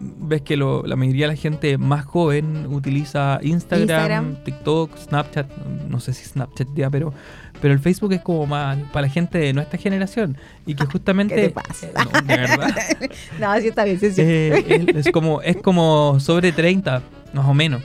ves 0.00 0.42
que 0.42 0.56
lo- 0.56 0.82
la 0.86 0.96
mayoría 0.96 1.26
de 1.26 1.34
la 1.34 1.36
gente 1.40 1.76
más 1.78 2.04
joven 2.04 2.66
utiliza 2.70 3.38
Instagram, 3.42 3.80
Instagram. 3.82 4.36
TikTok, 4.44 4.96
Snapchat, 4.96 5.50
no 5.88 6.00
sé 6.00 6.12
si 6.14 6.24
Snapchat 6.24 6.68
ya, 6.74 6.88
pero, 6.90 7.12
pero 7.60 7.74
el 7.74 7.80
Facebook 7.80 8.12
es 8.14 8.20
como 8.22 8.46
más 8.46 8.78
para 8.92 9.06
la 9.06 9.12
gente 9.12 9.38
de 9.38 9.52
nuestra 9.52 9.78
generación 9.78 10.36
y 10.66 10.74
que 10.74 10.86
justamente... 10.86 11.34
¿qué 11.34 11.42
te 11.42 11.50
pasa? 11.50 11.86
Eh, 11.86 11.92
no, 11.94 12.20
de 12.22 12.36
verdad. 12.36 12.74
no, 13.40 13.60
sí 13.60 13.68
está 13.68 13.84
bien, 13.84 14.00
sí, 14.00 14.10
sí. 14.12 14.20
Eh, 14.22 14.86
es, 14.96 15.06
es 15.06 15.12
como, 15.12 15.42
es 15.42 15.56
como 15.58 16.18
sobre 16.20 16.52
30, 16.52 17.02
más 17.34 17.46
o 17.46 17.52
menos. 17.54 17.82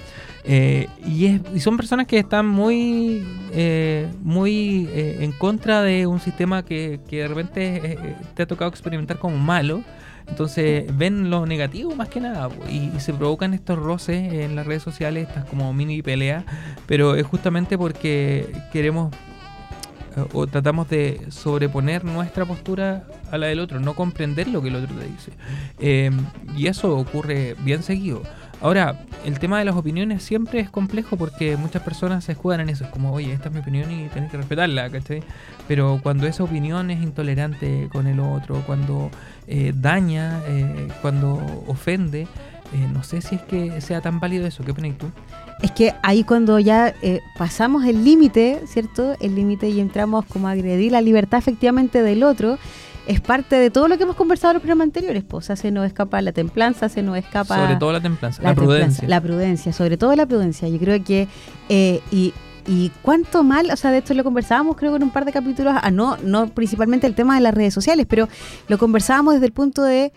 Eh, 0.47 0.87
y, 1.05 1.25
es- 1.25 1.41
y 1.55 1.59
son 1.59 1.75
personas 1.75 2.05
que 2.07 2.19
están 2.19 2.45
muy, 2.47 3.25
eh, 3.51 4.07
muy 4.23 4.87
eh, 4.91 5.17
en 5.21 5.31
contra 5.31 5.81
de 5.81 6.05
un 6.07 6.19
sistema 6.19 6.63
que, 6.63 6.99
que 7.09 7.21
de 7.23 7.27
repente 7.27 7.97
te 8.35 8.43
ha 8.43 8.45
tocado 8.45 8.69
experimentar 8.69 9.17
como 9.17 9.37
malo. 9.37 9.83
Entonces 10.27 10.85
ven 10.97 11.29
lo 11.29 11.45
negativo 11.45 11.95
más 11.95 12.09
que 12.09 12.19
nada 12.19 12.49
y, 12.69 12.91
se 12.99 13.13
provocan 13.13 13.53
estos 13.53 13.77
roces 13.77 14.33
en 14.33 14.55
las 14.55 14.65
redes 14.65 14.83
sociales, 14.83 15.27
estas 15.27 15.45
como 15.45 15.73
mini 15.73 16.01
peleas, 16.01 16.43
pero 16.87 17.15
es 17.15 17.25
justamente 17.25 17.77
porque 17.77 18.51
queremos 18.71 19.13
eh, 20.15 20.25
o 20.33 20.47
tratamos 20.47 20.89
de 20.89 21.21
sobreponer 21.29 22.03
nuestra 22.03 22.45
postura 22.45 23.05
a 23.31 23.37
la 23.37 23.47
del 23.47 23.59
otro, 23.59 23.79
no 23.79 23.93
comprender 23.93 24.47
lo 24.47 24.61
que 24.61 24.69
el 24.69 24.75
otro 24.75 24.95
te 24.95 25.05
dice. 25.05 25.31
Eh, 25.79 26.11
y 26.55 26.67
eso 26.67 26.97
ocurre 26.97 27.55
bien 27.59 27.83
seguido. 27.83 28.23
Ahora, 28.61 29.05
el 29.25 29.37
tema 29.37 29.59
de 29.59 29.65
las 29.65 29.75
opiniones 29.75 30.23
siempre 30.23 30.59
es 30.59 30.69
complejo 30.69 31.17
porque 31.17 31.57
muchas 31.57 31.83
personas 31.83 32.23
se 32.23 32.31
escudan 32.31 32.61
en 32.61 32.69
eso. 32.69 32.85
Es 32.85 32.89
como, 32.89 33.11
oye, 33.11 33.33
esta 33.33 33.49
es 33.49 33.53
mi 33.53 33.61
opinión 33.61 33.91
y 33.91 34.07
tenés 34.09 34.31
que 34.31 34.37
respetarla, 34.37 34.89
¿cachai? 34.89 35.21
Pero 35.67 35.99
cuando 36.01 36.25
esa 36.25 36.43
opinión 36.43 36.89
es 36.89 37.03
intolerante 37.03 37.89
con 37.91 38.07
el 38.07 38.19
otro, 38.19 38.63
cuando 38.65 39.11
eh, 39.47 39.73
daña, 39.75 40.41
eh, 40.47 40.87
cuando 41.01 41.41
ofende, 41.67 42.27
eh, 42.73 42.89
no 42.91 43.03
sé 43.03 43.21
si 43.21 43.35
es 43.35 43.41
que 43.43 43.79
sea 43.81 44.01
tan 44.01 44.19
válido 44.19 44.45
eso. 44.47 44.63
¿Qué 44.63 44.71
opinas 44.71 44.97
tú? 44.97 45.07
Es 45.61 45.71
que 45.71 45.93
ahí 46.03 46.23
cuando 46.23 46.59
ya 46.59 46.93
eh, 47.01 47.21
pasamos 47.37 47.85
el 47.85 48.03
límite, 48.03 48.61
¿cierto? 48.67 49.15
El 49.19 49.35
límite 49.35 49.69
y 49.69 49.79
entramos 49.79 50.25
como 50.25 50.47
a 50.47 50.51
agredir 50.51 50.91
la 50.91 51.01
libertad 51.01 51.39
efectivamente 51.39 52.01
del 52.01 52.23
otro, 52.23 52.57
es 53.07 53.21
parte 53.21 53.55
de 53.55 53.69
todo 53.69 53.87
lo 53.87 53.97
que 53.97 54.03
hemos 54.03 54.15
conversado 54.15 54.51
en 54.51 54.55
los 54.55 54.61
programas 54.61 54.85
anteriores. 54.85 55.23
Pues, 55.23 55.45
o 55.45 55.47
sea, 55.47 55.55
se 55.55 55.71
nos 55.71 55.85
escapa 55.85 56.21
la 56.21 56.31
templanza, 56.31 56.89
se 56.89 57.03
nos 57.03 57.17
escapa... 57.17 57.55
Sobre 57.55 57.75
todo 57.75 57.93
la 57.93 58.01
templanza, 58.01 58.41
la, 58.41 58.55
prudencia. 58.55 59.07
La 59.07 59.21
prudencia, 59.21 59.71
sobre 59.71 59.97
todo 59.97 60.15
la 60.15 60.25
prudencia. 60.25 60.67
Yo 60.67 60.79
creo 60.79 61.03
que... 61.03 61.27
eh, 61.69 62.01
y, 62.11 62.33
y 62.67 62.91
cuánto 63.01 63.43
mal, 63.43 63.69
o 63.71 63.75
sea, 63.75 63.91
de 63.91 63.99
esto 63.99 64.13
lo 64.13 64.23
conversábamos 64.23 64.75
creo 64.75 64.91
que 64.91 64.97
en 64.97 65.03
un 65.03 65.11
par 65.11 65.25
de 65.25 65.31
capítulos, 65.31 65.73
ah, 65.81 65.91
no, 65.91 66.17
no 66.17 66.47
principalmente 66.47 67.07
el 67.07 67.15
tema 67.15 67.35
de 67.35 67.41
las 67.41 67.53
redes 67.53 67.73
sociales, 67.73 68.05
pero 68.09 68.27
lo 68.67 68.77
conversábamos 68.77 69.35
desde 69.35 69.47
el 69.47 69.53
punto 69.53 69.83
de 69.83 70.13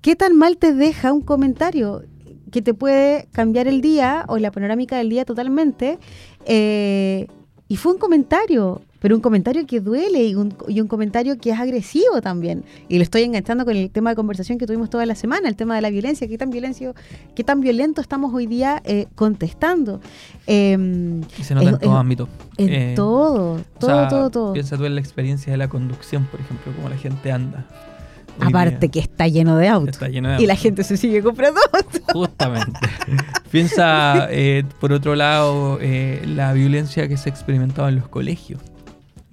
qué 0.00 0.16
tan 0.16 0.36
mal 0.36 0.56
te 0.56 0.72
deja 0.72 1.12
un 1.12 1.22
comentario 1.22 2.04
que 2.50 2.62
te 2.62 2.74
puede 2.74 3.28
cambiar 3.32 3.68
el 3.68 3.80
día 3.80 4.24
o 4.28 4.38
la 4.38 4.50
panorámica 4.50 4.96
del 4.96 5.10
día 5.10 5.24
totalmente. 5.24 5.98
eh, 6.46 7.26
y 7.68 7.76
fue 7.76 7.92
un 7.92 7.98
comentario, 7.98 8.82
pero 9.00 9.16
un 9.16 9.20
comentario 9.20 9.66
que 9.66 9.80
duele 9.80 10.22
y 10.24 10.34
un, 10.36 10.54
y 10.68 10.80
un 10.80 10.86
comentario 10.86 11.36
que 11.38 11.50
es 11.50 11.58
agresivo 11.58 12.20
también. 12.22 12.62
Y 12.88 12.96
lo 12.98 13.02
estoy 13.02 13.22
enganchando 13.22 13.64
con 13.64 13.76
el 13.76 13.90
tema 13.90 14.10
de 14.10 14.16
conversación 14.16 14.58
que 14.58 14.66
tuvimos 14.66 14.88
toda 14.90 15.04
la 15.06 15.14
semana, 15.16 15.48
el 15.48 15.56
tema 15.56 15.74
de 15.74 15.80
la 15.80 15.90
violencia, 15.90 16.28
qué 16.28 16.38
tan, 16.38 16.50
violencio, 16.50 16.94
qué 17.34 17.42
tan 17.42 17.60
violento 17.60 18.00
estamos 18.00 18.32
hoy 18.32 18.46
día 18.46 18.80
eh, 18.84 19.06
contestando. 19.14 20.00
Eh, 20.46 21.20
se 21.42 21.54
nota 21.54 21.68
en 21.68 21.74
en- 21.74 21.80
todo 21.80 21.96
ámbito. 21.96 22.28
en 22.56 22.68
Eh, 22.68 22.92
todo, 22.94 23.52
O 23.54 23.60
todo, 23.78 23.90
sea, 23.90 24.08
todo, 24.08 24.30
todo. 24.30 24.52
Piensa 24.52 24.76
tú 24.76 24.84
en 24.84 24.94
la 24.94 25.00
experiencia 25.00 25.50
de 25.50 25.56
la 25.56 25.68
conducción, 25.68 26.26
por 26.26 26.40
ejemplo, 26.40 26.72
cómo 26.76 26.88
la 26.88 26.96
gente 26.96 27.32
anda. 27.32 27.66
Hoy 28.40 28.46
Aparte 28.48 28.78
día 28.80 28.90
que 28.90 29.00
está 29.00 29.28
lleno 29.28 29.56
de 29.56 29.68
autos. 29.68 29.98
Y 30.38 30.46
la 30.46 30.56
gente 30.56 30.82
se 30.84 30.96
sigue 30.96 31.22
comprando 31.22 31.60
autos. 31.72 32.00
Justamente. 32.12 32.78
Piensa, 33.50 34.28
eh, 34.30 34.64
por 34.80 34.92
otro 34.92 35.14
lado, 35.14 35.78
eh, 35.80 36.22
la 36.26 36.52
violencia 36.52 37.08
que 37.08 37.16
se 37.16 37.28
ha 37.28 37.32
experimentado 37.32 37.88
en 37.88 37.96
los 37.96 38.08
colegios, 38.08 38.60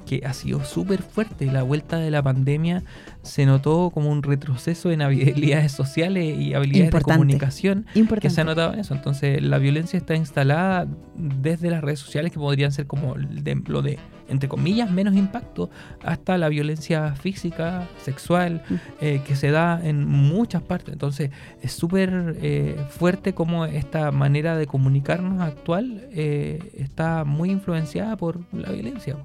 que 0.08 0.24
ha 0.26 0.34
sido 0.34 0.64
súper 0.64 1.02
fuerte. 1.04 1.46
La 1.48 1.64
vuelta 1.64 1.98
de 1.98 2.10
la 2.10 2.24
pandemia 2.24 2.84
se 3.22 3.46
notó 3.46 3.92
como 3.94 4.10
un 4.10 4.24
retroceso 4.24 4.90
en 4.92 5.02
habilidades 5.02 5.72
sociales 5.74 6.24
y 6.40 6.54
habilidades 6.54 6.86
Importante. 6.88 7.12
de 7.12 7.18
comunicación 7.18 7.86
que 7.94 8.00
Importante. 8.00 8.34
se 8.34 8.42
ha 8.42 8.44
notado 8.46 8.74
en 8.74 8.80
eso. 8.80 8.96
Entonces, 8.96 9.42
la 9.44 9.58
violencia 9.58 9.98
está 9.98 10.16
instalada 10.16 10.88
desde 11.16 11.70
las 11.70 11.82
redes 11.84 12.00
sociales, 12.00 12.32
que 12.32 12.40
podrían 12.40 12.72
ser 12.72 12.88
como 12.88 13.16
el 13.16 13.44
de- 13.44 13.62
lo 13.68 13.82
de, 13.82 14.00
entre 14.30 14.48
comillas, 14.50 14.90
menos 14.92 15.16
impacto, 15.16 15.70
hasta 16.04 16.38
la 16.38 16.48
violencia 16.50 17.14
física, 17.16 17.88
sexual, 18.02 18.62
Mm. 18.70 18.74
eh, 19.02 19.22
que 19.28 19.36
se 19.36 19.52
da 19.52 19.80
en 19.84 20.06
muchas 20.06 20.62
partes. 20.62 20.94
Entonces, 20.94 21.32
es 21.62 21.74
súper 21.74 22.38
eh, 22.42 22.78
fuerte 22.90 23.34
como 23.34 23.66
esta 23.66 24.12
manera 24.12 24.56
de 24.58 24.68
comunicarnos 24.68 25.42
actual 25.42 26.06
eh, 26.12 26.60
está 26.78 27.24
muy 27.26 27.52
influenciada 27.52 28.16
por 28.16 28.40
la 28.54 28.72
violencia. 28.72 29.16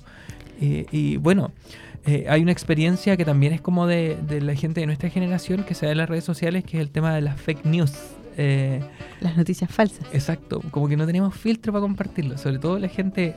Eh, 0.65 0.87
y 0.93 1.17
bueno, 1.17 1.51
eh, 2.07 2.27
hay 2.29 2.41
una 2.43 2.53
experiencia 2.53 3.17
que 3.17 3.25
también 3.25 3.53
es 3.53 3.61
como 3.61 3.87
de, 3.89 4.17
de 4.29 4.41
la 4.41 4.55
gente 4.55 4.81
de 4.81 4.87
nuestra 4.87 5.11
generación 5.11 5.65
que 5.65 5.75
se 5.75 5.87
da 5.87 5.93
en 5.93 5.99
las 5.99 6.09
redes 6.09 6.25
sociales, 6.25 6.63
que 6.65 6.77
es 6.79 6.83
el 6.83 6.91
tema 6.91 7.15
de 7.15 7.21
las 7.21 7.41
fake 7.41 7.65
news. 7.65 7.93
Eh, 8.39 8.81
Las 9.21 9.37
noticias 9.37 9.71
falsas. 9.71 10.07
exacto, 10.13 10.63
como 10.71 10.89
que 10.89 10.97
no 10.97 11.05
tenemos 11.07 11.35
filtro 11.35 11.73
para 11.73 11.83
compartirlo. 11.83 12.39
Sobre 12.39 12.59
todo 12.59 12.79
la 12.79 12.89
gente, 12.89 13.35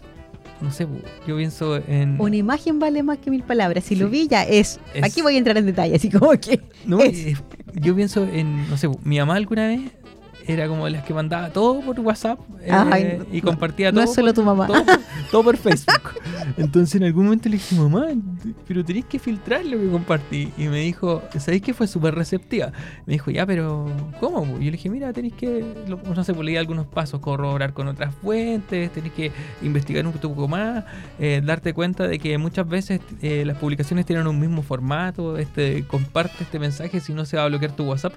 no 0.62 0.72
sé, 0.72 0.88
yo 1.28 1.36
pienso 1.36 1.78
en... 1.88 2.16
Una 2.22 2.36
imagen 2.38 2.80
vale 2.80 3.04
más 3.04 3.18
que 3.18 3.30
mil 3.32 3.44
palabras. 3.44 3.84
Si 3.84 3.96
lo 3.96 4.08
vi 4.10 4.28
ya 4.28 4.44
es, 4.44 4.80
Es- 4.94 5.04
Aquí 5.04 5.22
voy 5.22 5.36
a 5.36 5.38
entrar 5.40 5.58
en 5.58 5.66
detalle, 5.66 5.96
así 5.96 6.10
como 6.10 6.32
que. 6.40 6.62
No, 6.86 7.02
es- 7.02 7.38
yo 7.74 7.94
pienso 7.96 8.24
en, 8.24 8.70
no 8.70 8.78
sé, 8.78 8.88
mi 9.04 9.18
mamá 9.20 9.36
alguna 9.36 9.68
vez 9.68 9.82
era 10.48 10.68
como 10.68 10.86
de 10.86 10.92
las 10.92 11.04
que 11.04 11.14
mandaba 11.14 11.50
todo 11.50 11.82
por 11.82 12.00
WhatsApp 12.00 12.40
eh, 12.62 12.70
Ay, 12.72 13.18
no, 13.20 13.26
y 13.36 13.42
compartía 13.42 13.92
no 13.92 14.02
todo. 14.02 14.04
es 14.10 14.14
solo 14.16 14.28
por- 14.28 14.34
tu 14.36 14.44
mamá. 14.44 14.68
Todo, 14.68 14.86
por- 14.86 15.00
todo 15.32 15.44
por 15.44 15.58
Facebook. 15.58 16.02
Entonces 16.58 16.96
en 16.96 17.04
algún 17.04 17.26
momento 17.26 17.50
le 17.50 17.56
dije, 17.58 17.76
mamá, 17.76 18.08
pero 18.68 18.84
tenés 18.86 19.06
que 19.06 19.20
filtrar 19.20 19.66
lo 19.66 19.78
que 19.78 19.90
compartí. 19.90 20.52
Y 20.58 20.64
me 20.68 20.80
dijo, 20.80 21.22
¿sabéis 21.40 21.62
que 21.64 21.74
fue 21.74 21.88
súper 21.88 22.16
receptiva? 22.16 22.72
Me 23.06 23.14
dijo, 23.14 23.32
ya, 23.32 23.46
pero 23.46 23.88
¿cómo? 24.20 24.46
Y 24.60 24.66
yo 24.66 24.66
le 24.66 24.72
dije, 24.72 24.90
mira, 24.90 25.12
tenéis 25.14 25.34
que, 25.34 25.66
lo- 25.88 25.98
no 26.14 26.24
sé, 26.24 26.34
pues 26.34 26.46
leí 26.46 26.58
algunos 26.58 26.86
pasos, 26.88 27.20
corroborar 27.20 27.74
con 27.74 27.88
otras 27.88 28.14
fuentes, 28.16 28.92
tenéis 28.92 29.14
que 29.14 29.32
investigar 29.62 30.06
un 30.06 30.14
poco 30.14 30.48
más, 30.48 30.84
eh, 31.20 31.42
darte 31.44 31.74
cuenta 31.74 32.08
de 32.08 32.20
que 32.20 32.38
muchas 32.38 32.68
veces 32.68 33.00
eh, 33.22 33.44
las 33.46 33.58
publicaciones 33.58 34.06
tienen 34.06 34.28
un 34.28 34.40
mismo 34.40 34.62
formato, 34.64 35.38
este 35.38 35.84
comparte 35.88 36.44
este 36.44 36.60
mensaje, 36.60 37.00
si 37.00 37.14
no 37.14 37.26
se 37.26 37.38
va 37.38 37.44
a 37.44 37.48
bloquear 37.48 37.72
tu 37.76 37.84
WhatsApp. 37.86 38.14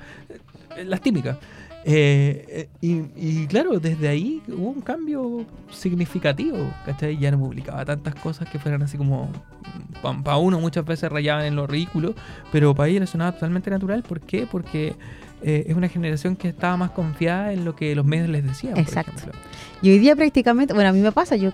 Eh, 0.77 0.85
las 0.85 1.01
típicas. 1.01 1.37
Eh, 1.85 2.45
eh, 2.49 2.69
y, 2.81 3.43
y 3.43 3.47
claro, 3.47 3.79
desde 3.79 4.09
ahí 4.09 4.43
hubo 4.49 4.71
un 4.71 4.81
cambio 4.81 5.47
significativo, 5.71 6.73
¿cachai? 6.85 7.17
Ya 7.19 7.31
no 7.31 7.39
publicaba 7.39 7.85
tantas 7.85 8.15
cosas 8.17 8.49
que 8.51 8.59
fueran 8.59 8.83
así 8.83 8.99
como, 8.99 9.31
para 10.03 10.37
uno 10.39 10.61
muchas 10.61 10.85
veces 10.85 11.11
rayaban 11.11 11.45
en 11.47 11.57
lo 11.57 11.67
ridículo, 11.67 12.15
pero 12.53 12.75
para 12.75 12.89
ella 12.89 13.01
le 13.01 13.07
sonaba 13.07 13.33
totalmente 13.33 13.71
natural. 13.71 14.03
¿Por 14.03 14.21
qué? 14.21 14.47
Porque 14.51 14.97
eh, 15.43 15.65
es 15.69 15.77
una 15.77 15.89
generación 15.89 16.37
que 16.37 16.49
estaba 16.49 16.77
más 16.77 16.91
confiada 16.91 17.53
en 17.53 17.65
lo 17.65 17.77
que 17.77 17.95
los 17.95 18.05
medios 18.05 18.29
les 18.29 18.45
decían. 18.45 18.75
por 18.75 18.83
Exacto. 18.83 19.13
ejemplo. 19.17 19.41
Y 19.81 19.91
hoy 19.91 19.99
día 19.99 20.17
prácticamente, 20.17 20.75
bueno, 20.75 20.91
a 20.91 20.93
mí 20.93 21.01
me 21.01 21.13
pasa, 21.13 21.37
yo 21.37 21.53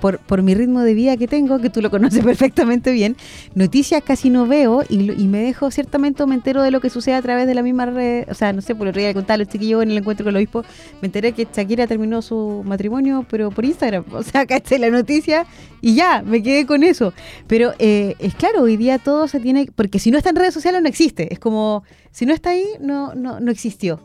por, 0.00 0.18
por 0.18 0.42
mi 0.42 0.54
ritmo 0.54 0.80
de 0.80 0.94
vida 0.94 1.16
que 1.16 1.28
tengo, 1.28 1.58
que 1.60 1.70
tú 1.70 1.80
lo 1.80 1.90
conoces 1.90 2.24
perfectamente 2.24 2.92
bien, 2.92 3.16
noticias 3.54 4.02
casi 4.02 4.30
no 4.30 4.46
veo 4.46 4.84
y, 4.88 5.10
y 5.10 5.28
me 5.28 5.38
dejo 5.38 5.70
ciertamente 5.70 6.20
me 6.26 6.34
entero 6.34 6.62
de 6.62 6.70
lo 6.70 6.80
que 6.80 6.90
sucede 6.90 7.14
a 7.14 7.22
través 7.22 7.46
de 7.46 7.54
la 7.54 7.62
misma 7.62 7.86
red. 7.86 8.26
O 8.28 8.34
sea, 8.34 8.52
no 8.52 8.60
sé, 8.60 8.74
por 8.74 8.88
el 8.88 8.94
día 8.94 9.12
contaba 9.14 9.34
a 9.34 9.38
los 9.38 9.48
chiquillos 9.48 9.82
en 9.82 9.90
el 9.90 9.98
encuentro 9.98 10.24
con 10.24 10.30
el 10.30 10.36
obispo, 10.36 10.64
me 11.00 11.06
enteré 11.06 11.32
que 11.32 11.46
Shakira 11.52 11.86
terminó 11.86 12.22
su 12.22 12.62
matrimonio, 12.64 13.26
pero 13.28 13.50
por 13.50 13.64
Instagram. 13.64 14.04
O 14.20 14.22
sea, 14.22 14.44
caché 14.44 14.78
la 14.78 14.90
noticia 14.90 15.46
y 15.80 15.94
ya, 15.94 16.22
me 16.22 16.42
quedé 16.42 16.66
con 16.66 16.82
eso. 16.82 17.14
Pero 17.46 17.72
eh, 17.78 18.14
es 18.18 18.34
claro, 18.34 18.62
hoy 18.62 18.76
día 18.76 18.98
todo 18.98 19.28
se 19.28 19.40
tiene. 19.40 19.68
Porque 19.74 19.98
si 19.98 20.10
no 20.10 20.18
está 20.18 20.30
en 20.30 20.36
redes 20.36 20.52
sociales, 20.52 20.82
no 20.82 20.88
existe. 20.88 21.32
Es 21.32 21.38
como, 21.38 21.84
si 22.12 22.26
no 22.26 22.34
está 22.34 22.50
ahí, 22.50 22.64
no, 22.80 23.14
no, 23.14 23.40
no 23.40 23.50
existió. 23.50 24.00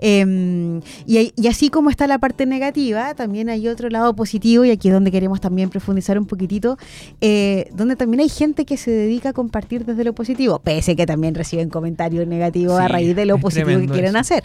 Eh, 0.00 0.80
y, 1.06 1.32
y 1.34 1.46
así 1.48 1.70
como 1.70 1.90
está 1.90 2.06
la 2.06 2.18
parte 2.18 2.46
negativa, 2.46 3.14
también 3.14 3.48
hay 3.48 3.68
otro 3.68 3.88
lado 3.88 4.14
positivo, 4.14 4.64
y 4.64 4.70
aquí 4.70 4.88
es 4.88 4.94
donde 4.94 5.10
queremos 5.10 5.40
también 5.40 5.70
profundizar 5.70 6.18
un 6.18 6.26
poquitito, 6.26 6.78
eh, 7.20 7.68
donde 7.74 7.96
también 7.96 8.20
hay 8.20 8.28
gente 8.28 8.64
que 8.64 8.76
se 8.76 8.90
dedica 8.90 9.30
a 9.30 9.32
compartir 9.32 9.84
desde 9.84 10.04
lo 10.04 10.12
positivo, 10.12 10.58
pese 10.60 10.94
que 10.94 11.06
también 11.06 11.34
reciben 11.34 11.68
comentarios 11.68 12.26
negativos 12.26 12.78
a 12.78 12.88
raíz 12.88 13.16
de 13.16 13.26
lo 13.26 13.38
positivo 13.38 13.80
que 13.80 13.88
quieren 13.88 14.10
eso. 14.10 14.18
hacer. 14.18 14.44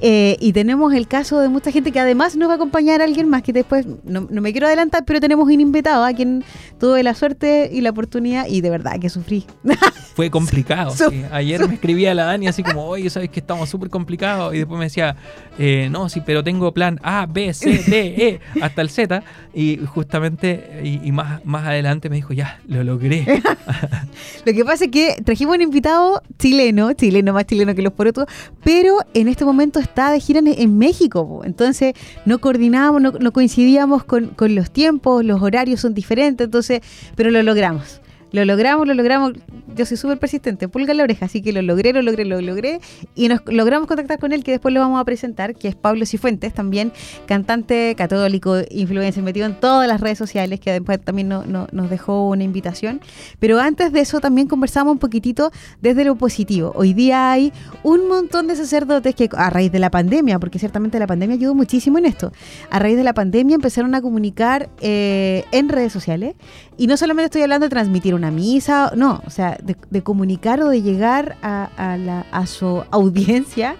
Eh, 0.00 0.36
y 0.40 0.52
tenemos 0.52 0.92
el 0.92 1.08
caso 1.08 1.40
de 1.40 1.48
mucha 1.48 1.70
gente 1.70 1.92
que 1.92 2.00
además 2.00 2.36
nos 2.36 2.48
va 2.48 2.54
a 2.54 2.56
acompañar 2.56 3.00
alguien 3.00 3.28
más 3.28 3.42
que 3.42 3.52
después, 3.52 3.86
no, 4.04 4.26
no 4.30 4.40
me 4.40 4.52
quiero 4.52 4.66
adelantar, 4.66 5.04
pero 5.04 5.20
tenemos 5.20 5.46
un 5.46 5.60
invitado 5.60 6.04
a 6.04 6.12
quien 6.12 6.44
tuve 6.78 7.02
la 7.02 7.14
suerte 7.14 7.70
y 7.72 7.80
la 7.80 7.90
oportunidad, 7.90 8.46
y 8.48 8.60
de 8.60 8.70
verdad 8.70 8.98
que 9.00 9.08
sufrí. 9.08 9.46
Fue 10.14 10.30
complicado. 10.30 10.90
Sí. 10.90 11.24
Ayer 11.30 11.66
me 11.66 11.74
escribía 11.74 12.14
la 12.14 12.24
Dani 12.24 12.48
así 12.48 12.62
como, 12.62 12.86
oye, 12.86 13.08
sabes 13.10 13.30
que 13.30 13.40
estamos 13.40 13.68
súper 13.68 13.90
complicados. 13.90 14.54
Y 14.54 14.58
después 14.58 14.78
me 14.78 14.86
decía, 14.86 15.16
eh, 15.58 15.88
no, 15.90 16.08
sí, 16.08 16.22
pero 16.24 16.42
tengo 16.42 16.72
plan 16.72 16.98
A, 17.02 17.26
B, 17.26 17.52
C, 17.54 17.78
D, 17.86 18.14
E, 18.18 18.40
hasta 18.62 18.82
el 18.82 18.90
Z. 18.90 19.22
Y 19.54 19.78
justamente, 19.86 20.80
y, 20.84 21.00
y 21.06 21.12
más, 21.12 21.44
más 21.44 21.66
adelante 21.66 22.08
me 22.08 22.16
dijo, 22.16 22.32
ya, 22.32 22.60
lo 22.66 22.84
logré. 22.84 23.24
Lo 24.44 24.52
que 24.52 24.64
pasa 24.64 24.84
es 24.84 24.90
que 24.90 25.16
trajimos 25.24 25.56
un 25.56 25.62
invitado 25.62 26.22
chileno, 26.38 26.92
chileno 26.92 27.32
más 27.32 27.46
chileno 27.46 27.74
que 27.74 27.82
los 27.82 27.92
porotos, 27.92 28.26
pero 28.64 28.98
en 29.14 29.28
este 29.28 29.44
momento 29.44 29.78
está 29.78 30.10
de 30.10 30.20
gira 30.20 30.38
en, 30.40 30.48
en 30.48 30.78
México. 30.78 31.26
po. 31.26 31.44
Entonces 31.44 31.94
no 32.24 32.38
coordinábamos, 32.40 33.02
no, 33.02 33.12
no 33.12 33.32
coincidíamos 33.32 34.04
con, 34.04 34.28
con 34.28 34.54
los 34.54 34.70
tiempos, 34.70 35.24
los 35.24 35.42
horarios 35.42 35.80
son 35.80 35.94
diferentes, 35.94 36.44
entonces, 36.44 36.80
pero 37.16 37.30
lo 37.30 37.42
logramos. 37.42 38.00
Lo 38.32 38.44
logramos, 38.44 38.86
lo 38.86 38.94
logramos. 38.94 39.32
Yo 39.76 39.86
soy 39.86 39.96
súper 39.96 40.18
persistente, 40.18 40.68
pulga 40.68 40.90
en 40.90 40.98
la 40.98 41.04
oreja, 41.04 41.24
así 41.26 41.40
que 41.40 41.52
lo 41.52 41.62
logré, 41.62 41.92
lo 41.92 42.02
logré, 42.02 42.24
lo 42.26 42.40
logré. 42.40 42.80
Y 43.14 43.28
nos 43.28 43.40
logramos 43.46 43.86
contactar 43.88 44.18
con 44.18 44.32
él, 44.32 44.44
que 44.44 44.50
después 44.50 44.74
lo 44.74 44.80
vamos 44.80 45.00
a 45.00 45.04
presentar, 45.04 45.54
que 45.54 45.68
es 45.68 45.74
Pablo 45.74 46.04
Cifuentes, 46.04 46.52
también 46.52 46.92
cantante 47.26 47.94
católico, 47.96 48.56
influencer, 48.70 49.22
metido 49.22 49.46
en 49.46 49.54
todas 49.58 49.88
las 49.88 50.00
redes 50.00 50.18
sociales, 50.18 50.60
que 50.60 50.72
después 50.72 51.00
también 51.00 51.28
no- 51.28 51.46
no- 51.46 51.66
nos 51.72 51.88
dejó 51.88 52.28
una 52.28 52.44
invitación. 52.44 53.00
Pero 53.38 53.58
antes 53.60 53.92
de 53.92 54.00
eso 54.00 54.20
también 54.20 54.48
conversamos 54.48 54.92
un 54.92 54.98
poquitito 54.98 55.50
desde 55.80 56.04
lo 56.04 56.16
positivo. 56.16 56.72
Hoy 56.74 56.92
día 56.92 57.30
hay 57.32 57.52
un 57.82 58.06
montón 58.08 58.48
de 58.48 58.56
sacerdotes 58.56 59.14
que 59.14 59.30
a 59.34 59.48
raíz 59.50 59.72
de 59.72 59.78
la 59.78 59.90
pandemia, 59.90 60.38
porque 60.38 60.58
ciertamente 60.58 60.98
la 60.98 61.06
pandemia 61.06 61.36
ayudó 61.36 61.54
muchísimo 61.54 61.96
en 61.98 62.06
esto, 62.06 62.32
a 62.70 62.78
raíz 62.80 62.96
de 62.96 63.04
la 63.04 63.14
pandemia 63.14 63.54
empezaron 63.54 63.94
a 63.94 64.02
comunicar 64.02 64.68
eh, 64.80 65.44
en 65.52 65.68
redes 65.68 65.92
sociales. 65.92 66.34
Y 66.76 66.86
no 66.86 66.96
solamente 66.96 67.26
estoy 67.26 67.42
hablando 67.42 67.66
de 67.66 67.70
transmitir 67.70 68.14
una 68.14 68.30
misa, 68.30 68.92
no, 68.96 69.22
o 69.26 69.30
sea, 69.30 69.58
de, 69.62 69.76
de 69.90 70.02
comunicar 70.02 70.60
o 70.62 70.68
de 70.68 70.82
llegar 70.82 71.36
a, 71.42 71.70
a 71.76 71.96
la- 71.96 72.26
a 72.32 72.46
su 72.46 72.82
audiencia 72.90 73.76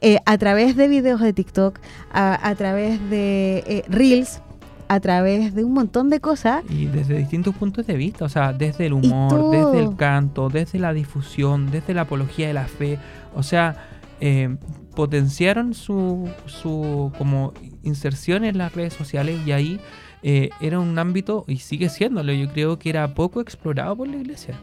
eh, 0.00 0.18
a 0.26 0.36
través 0.38 0.76
de 0.76 0.88
videos 0.88 1.20
de 1.20 1.32
TikTok, 1.32 1.78
a, 2.12 2.48
a 2.48 2.54
través 2.54 2.98
de 3.10 3.62
eh, 3.66 3.84
Reels, 3.88 4.40
a 4.88 5.00
través 5.00 5.54
de 5.54 5.64
un 5.64 5.72
montón 5.72 6.10
de 6.10 6.20
cosas. 6.20 6.62
Y 6.68 6.86
desde 6.86 7.16
distintos 7.16 7.54
puntos 7.54 7.86
de 7.86 7.94
vista, 7.96 8.24
o 8.24 8.28
sea, 8.28 8.52
desde 8.52 8.86
el 8.86 8.92
humor, 8.92 9.50
desde 9.50 9.78
el 9.84 9.96
canto, 9.96 10.48
desde 10.48 10.78
la 10.78 10.92
difusión, 10.92 11.70
desde 11.70 11.94
la 11.94 12.02
apología 12.02 12.48
de 12.48 12.52
la 12.54 12.66
fe, 12.66 12.98
o 13.34 13.42
sea, 13.42 13.76
eh, 14.20 14.56
potenciaron 14.94 15.72
su, 15.74 16.28
su 16.46 17.10
como 17.16 17.54
inserción 17.82 18.44
en 18.44 18.58
las 18.58 18.74
redes 18.74 18.92
sociales 18.92 19.40
y 19.46 19.52
ahí 19.52 19.80
eh, 20.22 20.50
era 20.60 20.78
un 20.80 20.98
ámbito, 20.98 21.44
y 21.48 21.56
sigue 21.58 21.88
siéndolo, 21.88 22.32
yo 22.32 22.48
creo 22.52 22.78
que 22.78 22.90
era 22.90 23.12
poco 23.14 23.40
explorado 23.40 23.96
por 23.96 24.08
la 24.08 24.16
iglesia. 24.16 24.54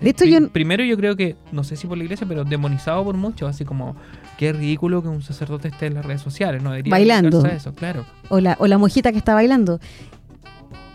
De 0.00 0.10
hecho, 0.10 0.24
yo- 0.24 0.48
Primero 0.48 0.82
yo 0.84 0.96
creo 0.96 1.16
que, 1.16 1.36
no 1.52 1.62
sé 1.64 1.76
si 1.76 1.86
por 1.86 1.96
la 1.98 2.04
iglesia, 2.04 2.26
pero 2.28 2.44
demonizado 2.44 3.04
por 3.04 3.16
muchos, 3.16 3.48
así 3.48 3.64
como, 3.64 3.96
qué 4.38 4.52
ridículo 4.52 5.02
que 5.02 5.08
un 5.08 5.22
sacerdote 5.22 5.68
esté 5.68 5.86
en 5.86 5.94
las 5.94 6.04
redes 6.04 6.20
sociales, 6.20 6.62
no 6.62 6.70
debería 6.70 6.90
Bailando. 6.90 7.44
eso, 7.46 7.72
claro. 7.74 8.04
o 8.28 8.40
la, 8.40 8.56
o 8.58 8.66
la 8.66 8.78
mojita 8.78 9.12
que 9.12 9.18
está 9.18 9.34
bailando. 9.34 9.78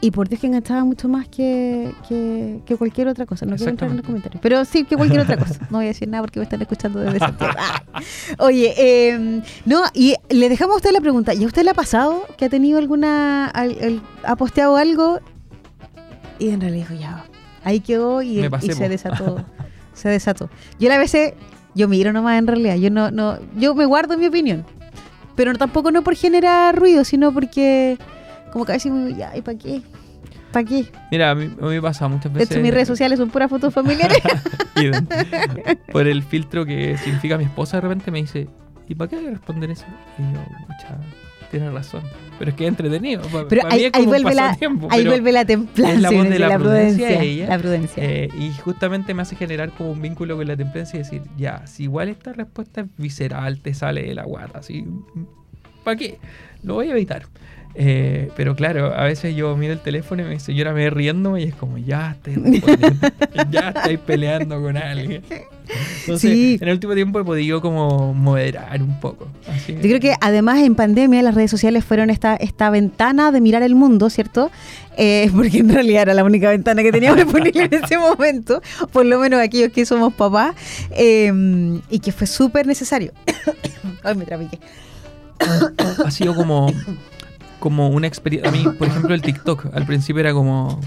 Y 0.01 0.11
por 0.11 0.29
Dios 0.29 0.39
que 0.39 0.47
enganchaba 0.47 0.85
mucho 0.85 1.09
más 1.09 1.27
que, 1.27 1.93
que, 2.07 2.61
que 2.65 2.77
cualquier 2.77 3.09
otra 3.09 3.25
cosa. 3.25 3.45
No 3.45 3.57
quiero 3.57 3.71
entrar 3.71 3.91
en 3.91 3.97
los 3.97 4.05
comentarios. 4.05 4.41
Pero 4.41 4.63
sí, 4.63 4.85
que 4.85 4.95
cualquier 4.95 5.21
otra 5.21 5.35
cosa. 5.37 5.67
No 5.69 5.77
voy 5.79 5.85
a 5.85 5.87
decir 5.89 6.07
nada 6.07 6.23
porque 6.23 6.39
me 6.39 6.43
están 6.43 6.61
escuchando 6.61 6.99
desde 6.99 7.19
Santiago. 7.19 7.53
Oye, 8.39 8.73
eh, 8.77 9.41
no, 9.65 9.81
y 9.93 10.15
le 10.29 10.47
dejamos 10.47 10.75
a 10.75 10.77
usted 10.77 10.91
la 10.91 11.01
pregunta. 11.01 11.33
¿Y 11.33 11.43
a 11.43 11.47
usted 11.47 11.63
le 11.63 11.71
ha 11.71 11.73
pasado 11.73 12.23
que 12.37 12.45
ha 12.45 12.49
tenido 12.49 12.77
alguna. 12.79 13.47
al- 13.47 13.77
al- 13.81 14.01
ha 14.23 14.35
posteado 14.37 14.77
algo 14.77 15.19
y 16.39 16.49
en 16.49 16.61
realidad 16.61 16.87
dijo, 16.89 17.01
ya, 17.01 17.25
ahí 17.65 17.81
quedó 17.81 18.21
y, 18.21 18.41
se 18.71 18.87
desató. 18.87 19.43
se 19.93 20.07
desató. 20.07 20.49
Yo 20.79 20.93
a 20.93 20.97
veces, 20.97 21.33
yo 21.75 21.89
miro 21.89 22.13
nomás 22.13 22.39
en 22.39 22.47
realidad. 22.47 22.75
Yo 22.77 22.89
no, 22.89 23.11
no, 23.11 23.37
yo 23.57 23.75
me 23.75 23.85
guardo 23.85 24.17
mi 24.17 24.27
opinión. 24.27 24.65
Pero 25.35 25.53
tampoco 25.55 25.91
no 25.91 26.03
por 26.03 26.15
generar 26.15 26.73
ruido, 26.77 27.03
sino 27.03 27.33
porque 27.33 27.97
como 28.51 28.65
que 28.65 28.71
a 28.71 28.75
veces 28.75 28.91
me 28.91 29.05
digo, 29.07 29.17
ya, 29.17 29.35
¿y 29.37 29.41
para 29.41 29.57
qué? 29.57 29.81
¿Para 30.51 30.65
qué? 30.65 30.85
Mira, 31.11 31.31
a 31.31 31.35
mí, 31.35 31.45
a 31.45 31.65
mí 31.65 31.69
me 31.75 31.81
pasa 31.81 32.07
muchas 32.07 32.31
De 32.33 32.39
veces. 32.39 32.51
hecho, 32.55 32.61
mis 32.63 32.73
redes 32.73 32.87
sociales 32.87 33.19
son 33.19 33.29
puras 33.29 33.49
fotos 33.49 33.73
familiares. 33.73 34.17
Por 35.91 36.07
el 36.07 36.23
filtro 36.23 36.65
que 36.65 36.97
significa 36.97 37.37
mi 37.37 37.43
esposa, 37.45 37.77
de 37.77 37.81
repente 37.81 38.11
me 38.11 38.19
dice, 38.19 38.47
¿y 38.87 38.95
para 38.95 39.09
qué 39.09 39.17
hay 39.17 39.23
que 39.25 39.29
responder 39.31 39.71
eso? 39.71 39.85
Y 40.17 40.21
yo, 40.23 40.39
mucha, 40.61 40.97
tienes 41.51 41.71
razón. 41.73 42.01
Pero 42.37 42.51
es 42.51 42.57
que 42.57 42.63
es 42.65 42.69
entretenido. 42.69 43.21
Pa- 43.23 43.47
Pero 43.47 43.67
ahí, 43.69 43.85
es 43.85 43.91
ahí 43.93 44.05
vuelve 44.05 44.33
la, 44.33 44.57
ahí 44.89 45.05
vuelve 45.05 45.31
la 45.31 45.45
templanza, 45.45 45.93
es 45.93 46.01
la 46.01 46.09
voz 46.11 46.29
de 46.29 46.35
y 46.35 46.39
la 46.39 46.57
prudencia, 46.57 47.21
ella. 47.21 47.47
La 47.49 47.57
prudencia. 47.59 48.03
eh, 48.03 48.29
y 48.39 48.51
justamente 48.53 49.13
me 49.13 49.21
hace 49.23 49.35
generar 49.35 49.71
como 49.71 49.91
un 49.91 50.01
vínculo 50.01 50.37
con 50.37 50.47
la 50.47 50.55
templanza 50.55 50.95
y 50.95 50.99
decir, 50.99 51.21
ya, 51.37 51.67
si 51.67 51.83
igual 51.83 52.09
esta 52.09 52.33
respuesta 52.33 52.81
es 52.81 52.87
visceral, 52.97 53.59
te 53.61 53.73
sale 53.73 54.03
de 54.03 54.15
la 54.15 54.23
guata, 54.23 54.59
así, 54.59 54.85
¿para 55.83 55.97
qué? 55.97 56.17
Lo 56.63 56.75
voy 56.75 56.87
a 56.87 56.91
evitar. 56.91 57.25
Eh, 57.75 58.29
pero 58.35 58.55
claro, 58.55 58.93
a 58.93 59.03
veces 59.03 59.35
yo 59.35 59.55
miro 59.55 59.73
el 59.73 59.79
teléfono 59.79 60.23
y 60.23 60.25
me 60.25 60.39
señora 60.39 60.73
me 60.73 60.89
riéndome 60.89 61.41
y 61.41 61.43
es 61.45 61.55
como, 61.55 61.77
ya 61.77 62.11
estoy 62.11 62.61
ya 63.51 63.69
estoy 63.69 63.97
peleando 63.97 64.61
con 64.61 64.75
alguien. 64.75 65.21
Entonces, 66.01 66.31
Sí. 66.31 66.57
en 66.59 66.67
el 66.67 66.73
último 66.73 66.95
tiempo 66.95 67.19
he 67.19 67.23
podido 67.23 67.61
como 67.61 68.13
moderar 68.15 68.81
un 68.81 68.99
poco. 68.99 69.27
Así 69.47 69.75
Yo 69.75 69.81
creo 69.81 69.99
que 69.99 70.15
además 70.19 70.63
en 70.63 70.73
pandemia 70.73 71.21
las 71.21 71.35
redes 71.35 71.51
sociales 71.51 71.85
fueron 71.85 72.09
esta, 72.09 72.35
esta 72.35 72.71
ventana 72.71 73.31
de 73.31 73.39
mirar 73.39 73.61
el 73.61 73.75
mundo, 73.75 74.09
¿cierto? 74.09 74.49
Eh, 74.97 75.29
porque 75.35 75.59
en 75.59 75.69
realidad 75.69 76.01
era 76.01 76.15
la 76.15 76.23
única 76.23 76.49
ventana 76.49 76.81
que 76.81 76.91
teníamos 76.91 77.23
disponible 77.23 77.65
en 77.65 77.73
ese 77.83 77.99
momento, 77.99 78.61
por 78.91 79.05
lo 79.05 79.19
menos 79.19 79.39
aquellos 79.39 79.71
que 79.71 79.85
somos 79.85 80.11
papás, 80.15 80.55
eh, 80.91 81.31
y 81.91 81.99
que 81.99 82.11
fue 82.11 82.25
súper 82.25 82.65
necesario. 82.65 83.13
Ay, 84.03 84.15
me 84.15 84.25
trapiqué. 84.25 84.59
Ha 86.05 86.11
sido 86.11 86.35
como, 86.35 86.71
como 87.59 87.89
una 87.89 88.07
experiencia. 88.07 88.49
A 88.49 88.53
mí, 88.53 88.65
por 88.77 88.87
ejemplo, 88.87 89.13
el 89.13 89.21
TikTok 89.21 89.67
al 89.73 89.85
principio 89.85 90.19
era 90.21 90.33
como. 90.33 90.79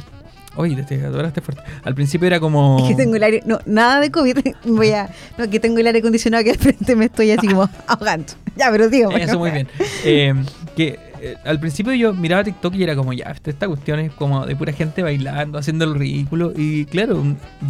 Oye, 0.54 0.82
te 0.82 1.02
adoraste 1.02 1.40
fuerte. 1.40 1.62
Al 1.82 1.94
principio 1.94 2.26
era 2.26 2.38
como. 2.38 2.78
Es 2.80 2.88
que 2.90 2.94
tengo 2.94 3.16
el 3.16 3.22
aire, 3.22 3.42
no, 3.46 3.60
nada 3.64 4.00
de 4.00 4.10
COVID, 4.10 4.38
voy 4.64 4.90
a, 4.90 5.10
no, 5.38 5.48
que 5.48 5.60
tengo 5.60 5.78
el 5.78 5.86
aire 5.86 6.00
acondicionado 6.00 6.44
que 6.44 6.50
al 6.50 6.58
frente 6.58 6.94
me 6.94 7.06
estoy 7.06 7.30
así 7.30 7.48
como 7.48 7.68
ahogando. 7.86 8.32
Ya, 8.56 8.70
pero 8.70 8.88
digo. 8.88 9.10
Eso 9.12 9.38
muy 9.38 9.50
bien. 9.50 9.68
Eh, 10.04 10.34
que 10.76 10.98
eh, 11.22 11.36
al 11.44 11.58
principio 11.58 11.94
yo 11.94 12.12
miraba 12.12 12.44
TikTok 12.44 12.74
y 12.74 12.82
era 12.82 12.96
como, 12.96 13.12
ya, 13.12 13.26
esta, 13.26 13.50
esta 13.50 13.66
cuestión 13.66 14.00
es 14.00 14.12
como 14.12 14.44
de 14.44 14.56
pura 14.56 14.72
gente 14.72 15.02
bailando, 15.02 15.58
haciendo 15.58 15.84
el 15.84 15.94
ridículo. 15.94 16.52
Y 16.54 16.84
claro, 16.86 17.22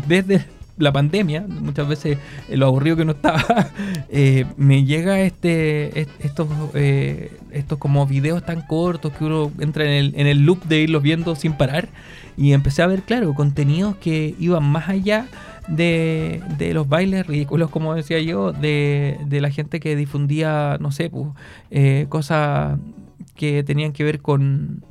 desde 0.08 0.44
la 0.78 0.92
pandemia, 0.92 1.44
muchas 1.48 1.86
veces 1.86 2.18
eh, 2.48 2.56
lo 2.56 2.66
aburrido 2.66 2.96
que 2.96 3.04
no 3.04 3.12
estaba, 3.12 3.70
eh, 4.10 4.46
me 4.56 4.84
llega 4.84 5.20
este 5.20 6.00
est- 6.00 6.24
estos 6.24 6.48
eh, 6.74 7.30
estos 7.52 7.78
como 7.78 8.06
videos 8.06 8.44
tan 8.44 8.62
cortos 8.62 9.12
que 9.12 9.24
uno 9.24 9.52
entra 9.60 9.84
en 9.84 9.90
el, 9.92 10.12
en 10.16 10.26
el 10.26 10.44
loop 10.46 10.64
de 10.64 10.80
irlos 10.82 11.02
viendo 11.02 11.34
sin 11.36 11.52
parar. 11.54 11.88
Y 12.36 12.52
empecé 12.54 12.80
a 12.82 12.86
ver, 12.86 13.02
claro, 13.02 13.34
contenidos 13.34 13.96
que 13.96 14.34
iban 14.38 14.64
más 14.64 14.88
allá 14.88 15.26
de, 15.68 16.40
de 16.58 16.72
los 16.74 16.88
bailes 16.88 17.26
ridículos, 17.26 17.68
como 17.70 17.94
decía 17.94 18.18
yo, 18.20 18.52
de, 18.52 19.18
de 19.26 19.40
la 19.42 19.50
gente 19.50 19.80
que 19.80 19.94
difundía, 19.96 20.78
no 20.80 20.90
sé, 20.92 21.10
pues, 21.10 21.28
cosas 22.08 22.78
que 23.34 23.62
tenían 23.64 23.92
que 23.92 24.04
ver 24.04 24.20
con, 24.20 24.82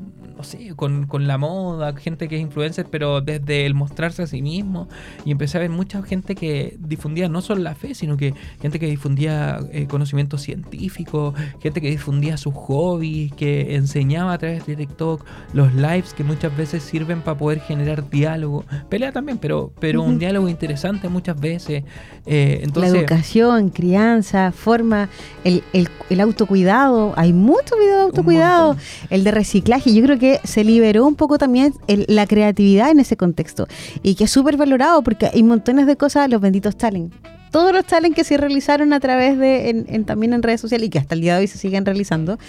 no 0.41 0.45
sé, 0.45 0.73
con, 0.75 1.05
con 1.05 1.27
la 1.27 1.37
moda, 1.37 1.93
gente 1.95 2.27
que 2.27 2.35
es 2.37 2.41
influencer, 2.41 2.87
pero 2.89 3.21
desde 3.21 3.67
el 3.67 3.75
mostrarse 3.75 4.23
a 4.23 4.27
sí 4.27 4.41
mismo. 4.41 4.87
Y 5.23 5.29
empecé 5.31 5.57
a 5.57 5.61
ver 5.61 5.69
mucha 5.69 6.01
gente 6.01 6.33
que 6.33 6.77
difundía 6.79 7.29
no 7.29 7.41
solo 7.43 7.61
la 7.61 7.75
fe, 7.75 7.93
sino 7.93 8.17
que 8.17 8.33
gente 8.59 8.79
que 8.79 8.87
difundía 8.87 9.59
eh, 9.71 9.85
conocimiento 9.87 10.39
científico, 10.39 11.35
gente 11.61 11.79
que 11.79 11.89
difundía 11.91 12.37
sus 12.37 12.55
hobbies, 12.55 13.31
que 13.33 13.75
enseñaba 13.75 14.33
a 14.33 14.37
través 14.39 14.65
de 14.65 14.75
TikTok, 14.75 15.23
los 15.53 15.73
lives 15.75 16.13
que 16.15 16.23
muchas 16.23 16.55
veces 16.57 16.81
sirven 16.81 17.21
para 17.21 17.37
poder 17.37 17.59
generar 17.59 18.09
diálogo. 18.09 18.65
Pelea 18.89 19.11
también, 19.11 19.37
pero, 19.37 19.71
pero 19.79 20.01
un 20.01 20.11
Ujú. 20.11 20.19
diálogo 20.19 20.49
interesante 20.49 21.07
muchas 21.07 21.39
veces. 21.39 21.83
Eh, 22.25 22.61
entonces, 22.63 22.93
la 22.93 22.99
educación, 22.99 23.69
crianza, 23.69 24.51
forma, 24.51 25.07
el, 25.43 25.63
el- 25.73 25.89
el 26.09 26.19
autocuidado. 26.19 27.13
Hay 27.15 27.31
muchos 27.31 27.77
videos 27.79 27.97
de 27.97 28.01
autocuidado. 28.03 28.75
El 29.09 29.23
de 29.23 29.31
reciclaje. 29.31 29.93
Yo 29.93 30.03
creo 30.03 30.17
que 30.19 30.30
se 30.43 30.63
liberó 30.63 31.05
un 31.05 31.15
poco 31.15 31.37
también 31.37 31.73
la 31.87 32.25
creatividad 32.27 32.91
en 32.91 32.99
ese 32.99 33.17
contexto. 33.17 33.67
Y 34.03 34.15
que 34.15 34.25
es 34.25 34.31
súper 34.31 34.57
valorado 34.57 35.01
porque 35.03 35.29
hay 35.33 35.43
montones 35.43 35.87
de 35.87 35.95
cosas, 35.97 36.29
los 36.29 36.41
benditos 36.41 36.77
talent. 36.77 37.13
Todos 37.51 37.73
los 37.73 37.85
talent 37.85 38.15
que 38.15 38.23
se 38.23 38.37
realizaron 38.37 38.93
a 38.93 39.01
través 39.01 39.37
de, 39.37 40.03
también 40.05 40.31
en 40.31 40.41
redes 40.41 40.61
sociales 40.61 40.87
y 40.87 40.89
que 40.89 40.99
hasta 40.99 41.15
el 41.15 41.21
día 41.21 41.35
de 41.35 41.41
hoy 41.41 41.47
se 41.47 41.57
siguen 41.57 41.85
realizando, 41.85 42.39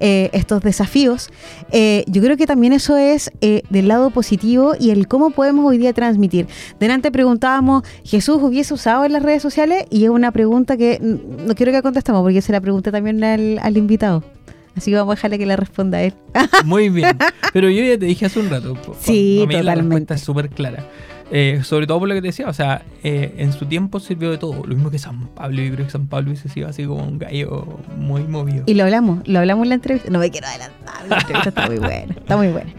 eh, 0.00 0.28
estos 0.34 0.62
desafíos. 0.62 1.30
Eh, 1.72 2.04
yo 2.06 2.20
creo 2.20 2.36
que 2.36 2.46
también 2.46 2.74
eso 2.74 2.98
es 2.98 3.32
eh, 3.40 3.62
del 3.70 3.88
lado 3.88 4.10
positivo 4.10 4.74
y 4.78 4.90
el 4.90 5.08
cómo 5.08 5.30
podemos 5.30 5.64
hoy 5.64 5.78
día 5.78 5.94
transmitir. 5.94 6.46
Delante 6.78 7.10
preguntábamos, 7.10 7.84
¿Jesús 8.04 8.36
hubiese 8.42 8.74
usado 8.74 9.06
en 9.06 9.14
las 9.14 9.22
redes 9.22 9.40
sociales? 9.40 9.84
Y 9.88 10.04
es 10.04 10.10
una 10.10 10.30
pregunta 10.30 10.76
que 10.76 10.98
no 11.00 11.54
quiero 11.54 11.72
que 11.72 11.80
contestemos 11.80 12.20
porque 12.22 12.42
se 12.42 12.52
la 12.52 12.60
pregunté 12.60 12.92
también 12.92 13.24
al 13.24 13.76
invitado. 13.78 14.22
Así 14.76 14.90
que 14.90 14.96
vamos 14.96 15.12
a 15.12 15.14
dejarle 15.16 15.38
que 15.38 15.46
le 15.46 15.56
responda 15.56 15.98
a 15.98 16.02
él. 16.02 16.14
Muy 16.64 16.88
bien. 16.88 17.16
Pero 17.52 17.68
yo 17.70 17.82
ya 17.82 17.98
te 17.98 18.06
dije 18.06 18.26
hace 18.26 18.38
un 18.38 18.48
rato. 18.50 18.74
po- 18.74 18.96
Sí, 19.00 19.38
para 19.40 19.48
mí 19.48 19.54
la 19.54 19.60
totalmente. 19.60 19.94
respuesta 19.94 20.14
es 20.14 20.20
súper 20.22 20.48
clara. 20.50 20.86
Eh, 21.32 21.60
sobre 21.62 21.86
todo 21.86 22.00
por 22.00 22.08
lo 22.08 22.14
que 22.14 22.20
te 22.20 22.26
decía, 22.28 22.48
o 22.48 22.52
sea, 22.52 22.82
eh, 23.04 23.34
en 23.38 23.52
su 23.52 23.64
tiempo 23.66 24.00
sirvió 24.00 24.30
de 24.30 24.38
todo. 24.38 24.54
Lo 24.66 24.74
mismo 24.74 24.90
que 24.90 24.98
San 24.98 25.28
Pablo, 25.28 25.62
yo 25.62 25.72
creo 25.72 25.86
que 25.86 25.92
San 25.92 26.06
Pablo 26.08 26.30
hubiese 26.30 26.48
sido 26.48 26.68
así 26.68 26.84
como 26.84 27.04
un 27.06 27.18
gallo 27.18 27.78
muy 27.96 28.22
movido. 28.24 28.64
Y 28.66 28.74
lo 28.74 28.82
hablamos, 28.84 29.26
lo 29.28 29.38
hablamos 29.38 29.62
en 29.64 29.68
la 29.68 29.74
entrevista. 29.76 30.10
No 30.10 30.18
me 30.18 30.30
quiero 30.30 30.48
adelantar, 30.48 31.06
la 31.08 31.18
entrevista 31.18 31.48
está 31.50 31.66
muy 31.66 31.78
buena, 31.78 32.14
está 32.14 32.36
muy 32.36 32.48
buena. 32.48 32.70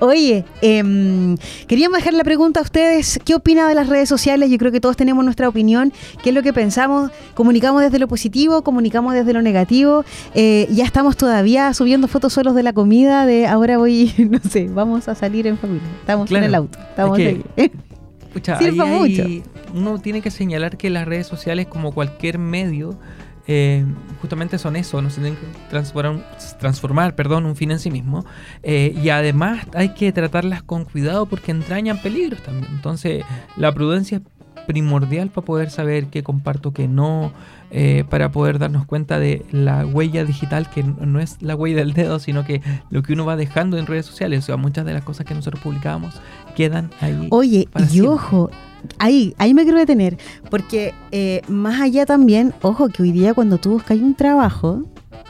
Oye, 0.00 0.44
em, 0.60 1.36
queríamos 1.68 1.98
dejar 1.98 2.14
la 2.14 2.24
pregunta 2.24 2.60
a 2.60 2.62
ustedes, 2.64 3.20
¿qué 3.24 3.34
opinan 3.34 3.68
de 3.68 3.74
las 3.76 3.88
redes 3.88 4.08
sociales? 4.08 4.50
Yo 4.50 4.58
creo 4.58 4.72
que 4.72 4.80
todos 4.80 4.96
tenemos 4.96 5.24
nuestra 5.24 5.48
opinión, 5.48 5.92
qué 6.22 6.30
es 6.30 6.34
lo 6.34 6.42
que 6.42 6.52
pensamos, 6.52 7.12
comunicamos 7.34 7.80
desde 7.82 7.98
lo 8.00 8.08
positivo, 8.08 8.62
comunicamos 8.62 9.14
desde 9.14 9.32
lo 9.32 9.40
negativo, 9.42 10.04
Eh, 10.34 10.66
ya 10.70 10.84
estamos 10.84 11.16
todavía 11.16 11.72
subiendo 11.74 12.08
fotos 12.08 12.32
solos 12.32 12.54
de 12.54 12.62
la 12.62 12.72
comida, 12.72 13.24
de 13.26 13.46
ahora 13.46 13.78
voy, 13.78 14.12
no 14.30 14.38
sé, 14.40 14.68
vamos 14.68 15.06
a 15.08 15.14
salir 15.14 15.46
en 15.46 15.56
familia, 15.58 15.86
estamos 16.00 16.28
Claro. 16.28 16.44
en 16.44 16.48
el 16.50 16.54
auto, 16.56 16.78
estamos 16.78 17.18
Es 17.18 17.26
ahí. 17.56 17.70
Pucha, 18.32 18.58
Sirva 18.58 18.84
ahí 18.84 19.20
hay- 19.20 19.42
uno 19.74 19.98
tiene 19.98 20.20
que 20.22 20.30
señalar 20.30 20.76
que 20.76 20.90
las 20.90 21.06
redes 21.06 21.26
sociales, 21.26 21.66
como 21.66 21.92
cualquier 21.92 22.38
medio, 22.38 22.98
eh, 23.46 23.84
justamente 24.20 24.58
son 24.58 24.76
eso, 24.76 25.02
no 25.02 25.10
se 25.10 25.20
tienen 25.20 25.36
que 25.38 25.46
transformar, 25.70 26.24
transformar 26.60 27.14
perdón, 27.16 27.46
un 27.46 27.56
fin 27.56 27.70
en 27.72 27.78
sí 27.80 27.90
mismo. 27.90 28.24
Eh, 28.62 28.94
y 29.02 29.08
además 29.08 29.66
hay 29.74 29.94
que 29.94 30.12
tratarlas 30.12 30.62
con 30.62 30.84
cuidado 30.84 31.26
porque 31.26 31.50
entrañan 31.50 32.00
peligros 32.00 32.42
también. 32.42 32.68
Entonces, 32.72 33.24
la 33.56 33.72
prudencia 33.72 34.18
es 34.18 34.22
primordial 34.66 35.30
para 35.30 35.44
poder 35.44 35.70
saber 35.70 36.06
qué 36.06 36.22
comparto, 36.22 36.72
qué 36.72 36.86
no, 36.86 37.32
eh, 37.70 38.04
para 38.08 38.32
poder 38.32 38.58
darnos 38.58 38.86
cuenta 38.86 39.18
de 39.18 39.44
la 39.52 39.86
huella 39.86 40.24
digital, 40.24 40.68
que 40.70 40.82
no 40.82 41.20
es 41.20 41.36
la 41.40 41.54
huella 41.54 41.78
del 41.78 41.92
dedo, 41.92 42.18
sino 42.18 42.44
que 42.44 42.62
lo 42.90 43.02
que 43.02 43.12
uno 43.12 43.24
va 43.24 43.36
dejando 43.36 43.78
en 43.78 43.86
redes 43.86 44.06
sociales. 44.06 44.40
O 44.40 44.42
sea, 44.42 44.56
muchas 44.56 44.84
de 44.84 44.92
las 44.92 45.04
cosas 45.04 45.26
que 45.26 45.34
nosotros 45.34 45.62
publicábamos 45.62 46.20
quedan 46.56 46.90
ahí. 47.00 47.28
Oye, 47.30 47.68
y 47.78 47.82
siempre. 47.84 48.10
ojo, 48.10 48.50
ahí, 48.98 49.34
ahí 49.38 49.54
me 49.54 49.62
quiero 49.62 49.78
detener, 49.78 50.18
porque 50.50 50.94
eh, 51.12 51.42
más 51.48 51.80
allá 51.80 52.06
también, 52.06 52.54
ojo, 52.62 52.88
que 52.88 53.02
hoy 53.02 53.12
día 53.12 53.34
cuando 53.34 53.58
tú 53.58 53.70
buscas 53.70 53.98
un 53.98 54.14
trabajo, 54.14 54.82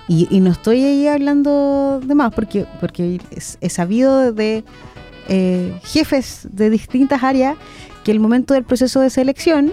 y, 0.09 0.27
y 0.31 0.41
no 0.41 0.51
estoy 0.51 0.83
ahí 0.83 1.07
hablando 1.07 2.01
de 2.05 2.15
más, 2.15 2.33
porque, 2.33 2.67
porque 2.81 3.21
es 3.31 3.73
sabido 3.73 4.33
de 4.33 4.65
eh, 5.33 5.79
jefes 5.85 6.49
de 6.51 6.71
distintas 6.71 7.23
áreas 7.23 7.57
que 8.03 8.11
el 8.11 8.19
momento 8.19 8.53
del 8.55 8.65
proceso 8.65 8.99
de 9.01 9.11
selección, 9.11 9.73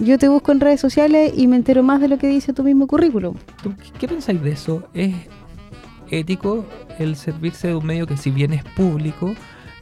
yo 0.00 0.18
te 0.18 0.28
busco 0.28 0.52
en 0.52 0.60
redes 0.60 0.80
sociales 0.80 1.32
y 1.36 1.46
me 1.46 1.56
entero 1.56 1.82
más 1.82 2.00
de 2.00 2.08
lo 2.08 2.18
que 2.18 2.28
dice 2.28 2.52
tu 2.52 2.64
mismo 2.64 2.86
currículum. 2.86 3.34
¿Tú 3.62 3.74
qué- 3.76 3.90
¿Qué 3.98 4.08
pensáis 4.08 4.42
de 4.42 4.52
eso? 4.52 4.82
¿Es 4.94 5.14
ético 6.10 6.64
el 6.98 7.16
servirse 7.16 7.68
de 7.68 7.74
un 7.76 7.86
medio 7.86 8.06
que 8.06 8.16
si 8.16 8.30
bien 8.30 8.52
es 8.52 8.64
público, 8.64 9.32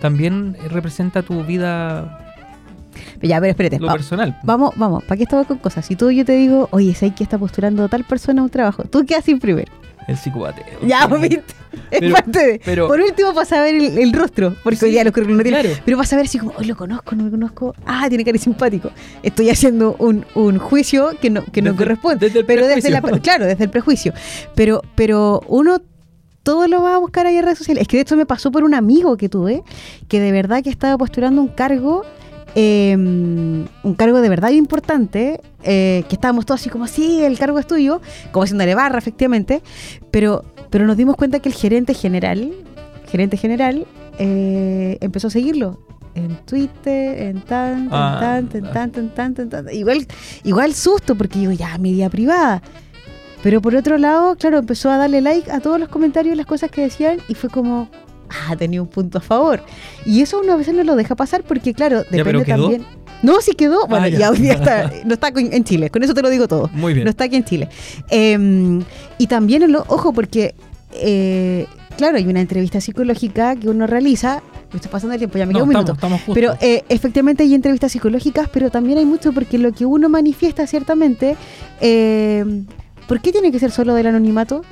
también 0.00 0.56
representa 0.70 1.22
tu 1.22 1.42
vida, 1.44 2.34
Ya, 3.22 3.40
pero 3.40 3.50
espérate, 3.50 3.78
lo 3.80 3.86
va- 3.86 3.94
personal? 3.94 4.38
vamos, 4.44 4.72
vamos, 4.76 5.02
¿para 5.04 5.16
qué 5.16 5.22
estamos 5.24 5.46
con 5.46 5.58
cosas? 5.58 5.86
Si 5.86 5.96
tú 5.96 6.10
yo 6.10 6.24
te 6.24 6.32
digo, 6.32 6.68
oye, 6.72 6.94
¿sabes 6.94 7.14
que 7.14 7.24
está 7.24 7.38
postulando 7.38 7.88
tal 7.88 8.04
persona 8.04 8.42
a 8.42 8.44
un 8.44 8.50
trabajo? 8.50 8.84
¿Tú 8.84 9.04
qué 9.06 9.14
haces 9.16 9.40
primero? 9.40 9.72
El 10.08 10.16
psicobateo. 10.16 10.64
Ya, 10.86 11.06
viste. 11.06 11.44
Es 11.90 12.00
Pero- 12.00 12.14
parte 12.14 12.38
de. 12.46 12.60
pero- 12.64 12.88
por 12.88 12.98
último, 13.00 13.34
para 13.34 13.44
saber 13.46 13.74
el, 13.76 13.98
el 13.98 14.12
rostro. 14.12 14.56
Porque 14.64 14.86
hoy 14.86 14.90
Sí, 14.90 14.94
día 14.94 15.04
los 15.04 15.12
currículums 15.12 15.38
no 15.38 15.42
tienen. 15.44 15.60
claro. 15.62 15.82
Pero 15.84 15.96
para 15.98 16.06
saber 16.08 16.26
si, 16.26 16.38
como, 16.38 16.52
hoy 16.56 16.64
lo 16.64 16.76
conozco, 16.76 17.14
no 17.14 17.24
lo 17.24 17.30
conozco. 17.30 17.74
Ah, 17.86 18.06
tiene 18.08 18.24
cara 18.24 18.38
simpático. 18.38 18.90
Estoy 19.22 19.50
haciendo 19.50 19.94
un, 19.98 20.24
un 20.34 20.58
juicio 20.58 21.10
que 21.20 21.28
no, 21.30 21.44
que 21.44 21.60
no 21.62 21.76
corresponde. 21.76 22.26
desde 22.26 22.40
el 22.40 22.46
pero 22.46 22.66
desde 22.66 22.90
la. 22.90 23.00
Claro, 23.02 23.44
desde 23.46 23.64
el 23.64 23.70
prejuicio. 23.70 24.12
Pero, 24.54 24.82
pero 24.94 25.42
uno. 25.46 25.78
Todo 26.44 26.66
lo 26.66 26.80
va 26.82 26.94
a 26.94 26.98
buscar 26.98 27.26
ahí 27.26 27.36
en 27.36 27.42
redes 27.44 27.58
sociales. 27.58 27.82
Es 27.82 27.88
que 27.88 27.98
de 27.98 28.02
hecho 28.04 28.16
me 28.16 28.24
pasó 28.24 28.50
por 28.50 28.64
un 28.64 28.72
amigo 28.72 29.18
que 29.18 29.28
tuve, 29.28 29.62
que 30.08 30.18
de 30.18 30.32
verdad 30.32 30.62
que 30.62 30.70
estaba 30.70 30.96
postulando 30.96 31.42
un 31.42 31.48
cargo, 31.48 32.06
eh, 32.54 32.94
un 32.94 33.94
cargo 33.96 34.20
de 34.20 34.28
verdad 34.28 34.50
importante, 34.50 35.40
eh, 35.62 36.04
que 36.08 36.14
estábamos 36.14 36.46
todos 36.46 36.60
así 36.60 36.70
como, 36.70 36.86
sí, 36.86 37.22
el 37.22 37.38
cargo 37.38 37.58
es 37.58 37.66
tuyo, 37.66 38.00
como 38.32 38.44
haciéndole 38.44 38.74
barra, 38.74 38.98
efectivamente, 38.98 39.62
pero, 40.10 40.44
pero 40.70 40.86
nos 40.86 40.96
dimos 40.96 41.16
cuenta 41.16 41.40
que 41.40 41.48
el 41.48 41.54
gerente 41.54 41.94
general, 41.94 42.52
gerente 43.10 43.36
general, 43.36 43.86
eh, 44.18 44.98
empezó 45.00 45.28
a 45.28 45.30
seguirlo. 45.30 45.78
En 46.14 46.36
Twitter, 46.46 47.28
en 47.28 47.42
tan, 47.42 47.84
en 47.84 47.88
Ah, 47.92 48.18
tan, 48.20 48.48
en 48.52 48.66
ah. 48.66 48.72
tan, 48.72 48.92
en 48.96 49.10
tan, 49.10 49.34
en 49.38 49.50
tan. 49.50 49.72
Igual, 49.72 50.06
igual 50.42 50.74
susto, 50.74 51.14
porque 51.14 51.38
digo, 51.38 51.52
ya, 51.52 51.78
mi 51.78 51.92
vida 51.92 52.08
privada. 52.08 52.60
Pero 53.42 53.60
por 53.62 53.76
otro 53.76 53.98
lado, 53.98 54.34
claro, 54.34 54.58
empezó 54.58 54.90
a 54.90 54.96
darle 54.96 55.20
like 55.20 55.48
a 55.50 55.60
todos 55.60 55.78
los 55.78 55.88
comentarios, 55.88 56.36
las 56.36 56.46
cosas 56.46 56.72
que 56.72 56.80
decían, 56.80 57.18
y 57.28 57.34
fue 57.34 57.50
como, 57.50 57.88
ah, 58.30 58.56
tenía 58.56 58.80
un 58.82 58.88
punto 58.88 59.18
a 59.18 59.20
favor. 59.20 59.62
Y 60.04 60.20
eso 60.22 60.40
uno 60.40 60.52
a 60.52 60.56
veces 60.56 60.74
no 60.74 60.84
lo 60.84 60.96
deja 60.96 61.14
pasar 61.14 61.42
porque, 61.42 61.74
claro, 61.74 62.02
depende 62.10 62.44
también. 62.44 62.84
No, 63.22 63.40
sí 63.40 63.52
quedó. 63.52 63.86
Bueno, 63.88 64.04
Ah, 64.06 64.08
ya. 64.08 64.18
ya 64.18 64.30
hoy 64.30 64.38
día 64.38 64.52
está, 64.52 64.92
no 65.04 65.14
está 65.14 65.28
en 65.34 65.64
Chile, 65.64 65.90
con 65.90 66.02
eso 66.02 66.14
te 66.14 66.22
lo 66.22 66.30
digo 66.30 66.46
todo. 66.46 66.70
Muy 66.72 66.92
bien. 66.94 67.04
No 67.04 67.10
está 67.10 67.24
aquí 67.24 67.36
en 67.36 67.44
Chile. 67.44 67.68
Eh, 68.10 68.80
y 69.18 69.26
también, 69.26 69.62
en 69.64 69.72
lo- 69.72 69.84
ojo, 69.88 70.12
porque, 70.12 70.54
eh, 70.92 71.66
claro, 71.96 72.16
hay 72.16 72.26
una 72.28 72.40
entrevista 72.40 72.80
psicológica 72.80 73.56
que 73.56 73.68
uno 73.68 73.86
realiza. 73.88 74.40
Me 74.70 74.76
estoy 74.76 74.90
pasando 74.92 75.14
el 75.14 75.18
tiempo, 75.18 75.36
ya 75.38 75.46
me 75.46 75.52
No, 75.52 75.58
queda 75.60 75.62
un 75.64 75.68
minuto. 75.70 75.92
estamos, 75.94 76.20
justo. 76.20 76.34
Pero 76.34 76.54
eh, 76.60 76.84
efectivamente 76.88 77.42
hay 77.42 77.54
entrevistas 77.54 77.90
psicológicas, 77.90 78.48
pero 78.52 78.70
también 78.70 78.98
hay 78.98 79.06
mucho 79.06 79.32
porque 79.32 79.58
lo 79.58 79.72
que 79.72 79.84
uno 79.86 80.08
manifiesta 80.08 80.66
ciertamente, 80.66 81.36
eh, 81.80 82.44
¿por 83.08 83.20
qué 83.20 83.32
tiene 83.32 83.50
que 83.50 83.58
ser 83.58 83.70
solo 83.70 83.94
del 83.94 84.06
anonimato? 84.08 84.62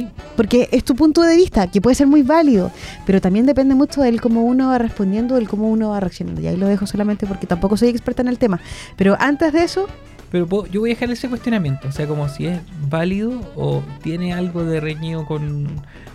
Sí, 0.00 0.08
Porque 0.36 0.68
es 0.72 0.84
tu 0.84 0.94
punto 0.94 1.22
de 1.22 1.36
vista, 1.36 1.66
que 1.70 1.80
puede 1.80 1.94
ser 1.94 2.06
muy 2.06 2.22
válido, 2.22 2.70
pero 3.06 3.20
también 3.20 3.46
depende 3.46 3.74
mucho 3.74 4.00
del 4.02 4.20
cómo 4.20 4.42
uno 4.44 4.68
va 4.68 4.78
respondiendo, 4.78 5.34
del 5.36 5.48
cómo 5.48 5.68
uno 5.70 5.90
va 5.90 6.00
reaccionando. 6.00 6.40
Y 6.40 6.46
ahí 6.46 6.56
lo 6.56 6.66
dejo 6.66 6.86
solamente 6.86 7.26
porque 7.26 7.46
tampoco 7.46 7.76
soy 7.76 7.88
experta 7.88 8.22
en 8.22 8.28
el 8.28 8.38
tema. 8.38 8.60
Pero 8.96 9.16
antes 9.20 9.52
de 9.52 9.62
eso, 9.64 9.86
pero 10.30 10.46
puedo- 10.46 10.66
yo 10.66 10.80
voy 10.80 10.90
a 10.90 10.94
dejar 10.94 11.10
ese 11.10 11.28
cuestionamiento. 11.28 11.86
O 11.88 11.92
sea, 11.92 12.06
como 12.08 12.28
si 12.28 12.46
es 12.46 12.58
válido 12.88 13.40
o 13.54 13.82
tiene 14.02 14.32
algo 14.34 14.64
de 14.64 14.80
reñido 14.80 15.24
con, 15.26 15.68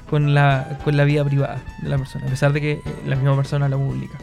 con, 0.09 0.33
la, 0.33 0.77
con 0.83 0.97
la 0.97 1.05
vida 1.05 1.23
privada 1.23 1.61
de 1.81 1.89
la 1.89 1.97
persona, 1.97 2.25
a 2.25 2.29
pesar 2.29 2.51
de 2.51 2.59
que 2.61 2.71
eh, 2.73 2.81
la 3.05 3.15
misma 3.15 3.35
persona 3.37 3.69
lo 3.69 3.77
publica. 3.79 4.17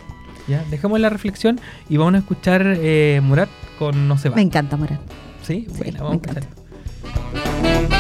¿Ya? 0.49 0.63
Dejamos 0.71 1.01
la 1.01 1.09
reflexión 1.09 1.59
y 1.89 1.97
vamos 1.97 2.15
a 2.15 2.19
escuchar 2.19 2.63
eh, 2.67 3.21
Murat 3.23 3.49
con 3.79 4.07
No 4.07 4.17
se 4.19 4.29
va. 4.29 4.37
me 4.37 4.43
encanta, 4.43 4.77
Mora. 4.77 5.01
¿Sí? 5.43 5.67
Sí, 5.73 5.79
Bueno, 5.79 5.93
me 5.93 6.05
vamos 6.05 6.23
a 6.27 6.31
escuchar. 6.41 7.96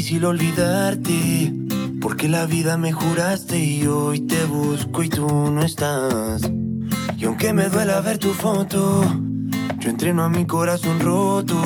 Difícil 0.00 0.24
olvidarte. 0.24 1.52
Porque 2.00 2.26
la 2.26 2.46
vida 2.46 2.78
me 2.78 2.90
juraste 2.90 3.58
y 3.58 3.86
hoy 3.86 4.20
te 4.20 4.46
busco 4.46 5.02
y 5.02 5.10
tú 5.10 5.26
no 5.28 5.62
estás. 5.62 6.50
Y 7.18 7.26
aunque 7.26 7.52
me 7.52 7.68
duela 7.68 8.00
ver 8.00 8.16
tu 8.16 8.30
foto, 8.30 9.04
yo 9.78 9.90
entreno 9.90 10.24
a 10.24 10.30
mi 10.30 10.46
corazón 10.46 11.00
roto. 11.00 11.60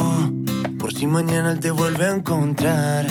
Por 0.81 0.93
si 0.93 1.07
mañana 1.07 1.61
te 1.61 1.71
vuelve 1.71 2.07
a 2.07 2.17
encontrar. 2.17 3.07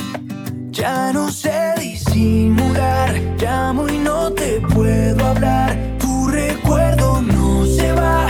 Ya 0.72 1.14
no 1.14 1.32
sé 1.32 1.74
disimular, 1.80 3.14
llamo 3.39 3.88
y 3.88 4.00
no 4.00 4.30
te 4.34 4.60
puedo 4.74 5.26
hablar. 5.26 5.97
Tu 6.00 6.28
recuerdo 6.28 7.22
no 7.22 7.66
se 7.66 7.93
va, 7.93 8.28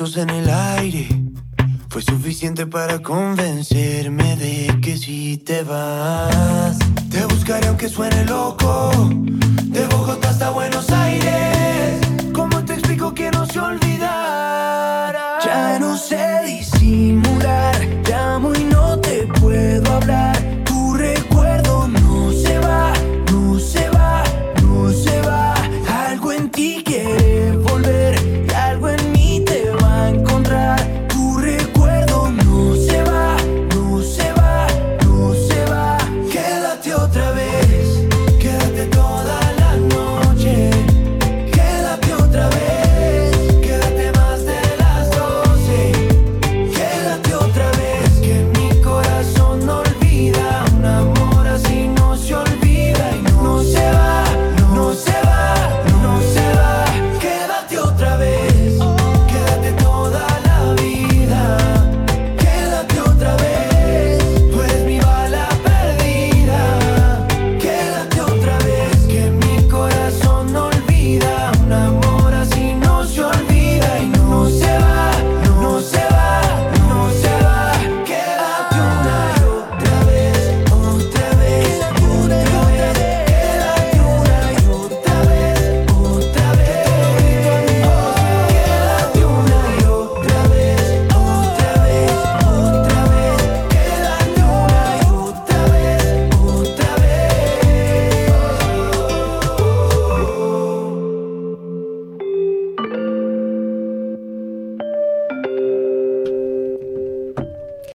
en 0.00 0.30
el 0.30 0.48
aire. 0.48 1.08
Fue 1.88 2.02
suficiente 2.02 2.66
para 2.66 3.00
convencerme 3.00 4.36
de 4.36 4.78
que 4.80 4.96
si 4.96 5.38
te 5.38 5.64
vas, 5.64 6.78
te 7.10 7.24
buscaré 7.24 7.66
aunque 7.66 7.88
suene 7.88 8.24
loco. 8.24 8.57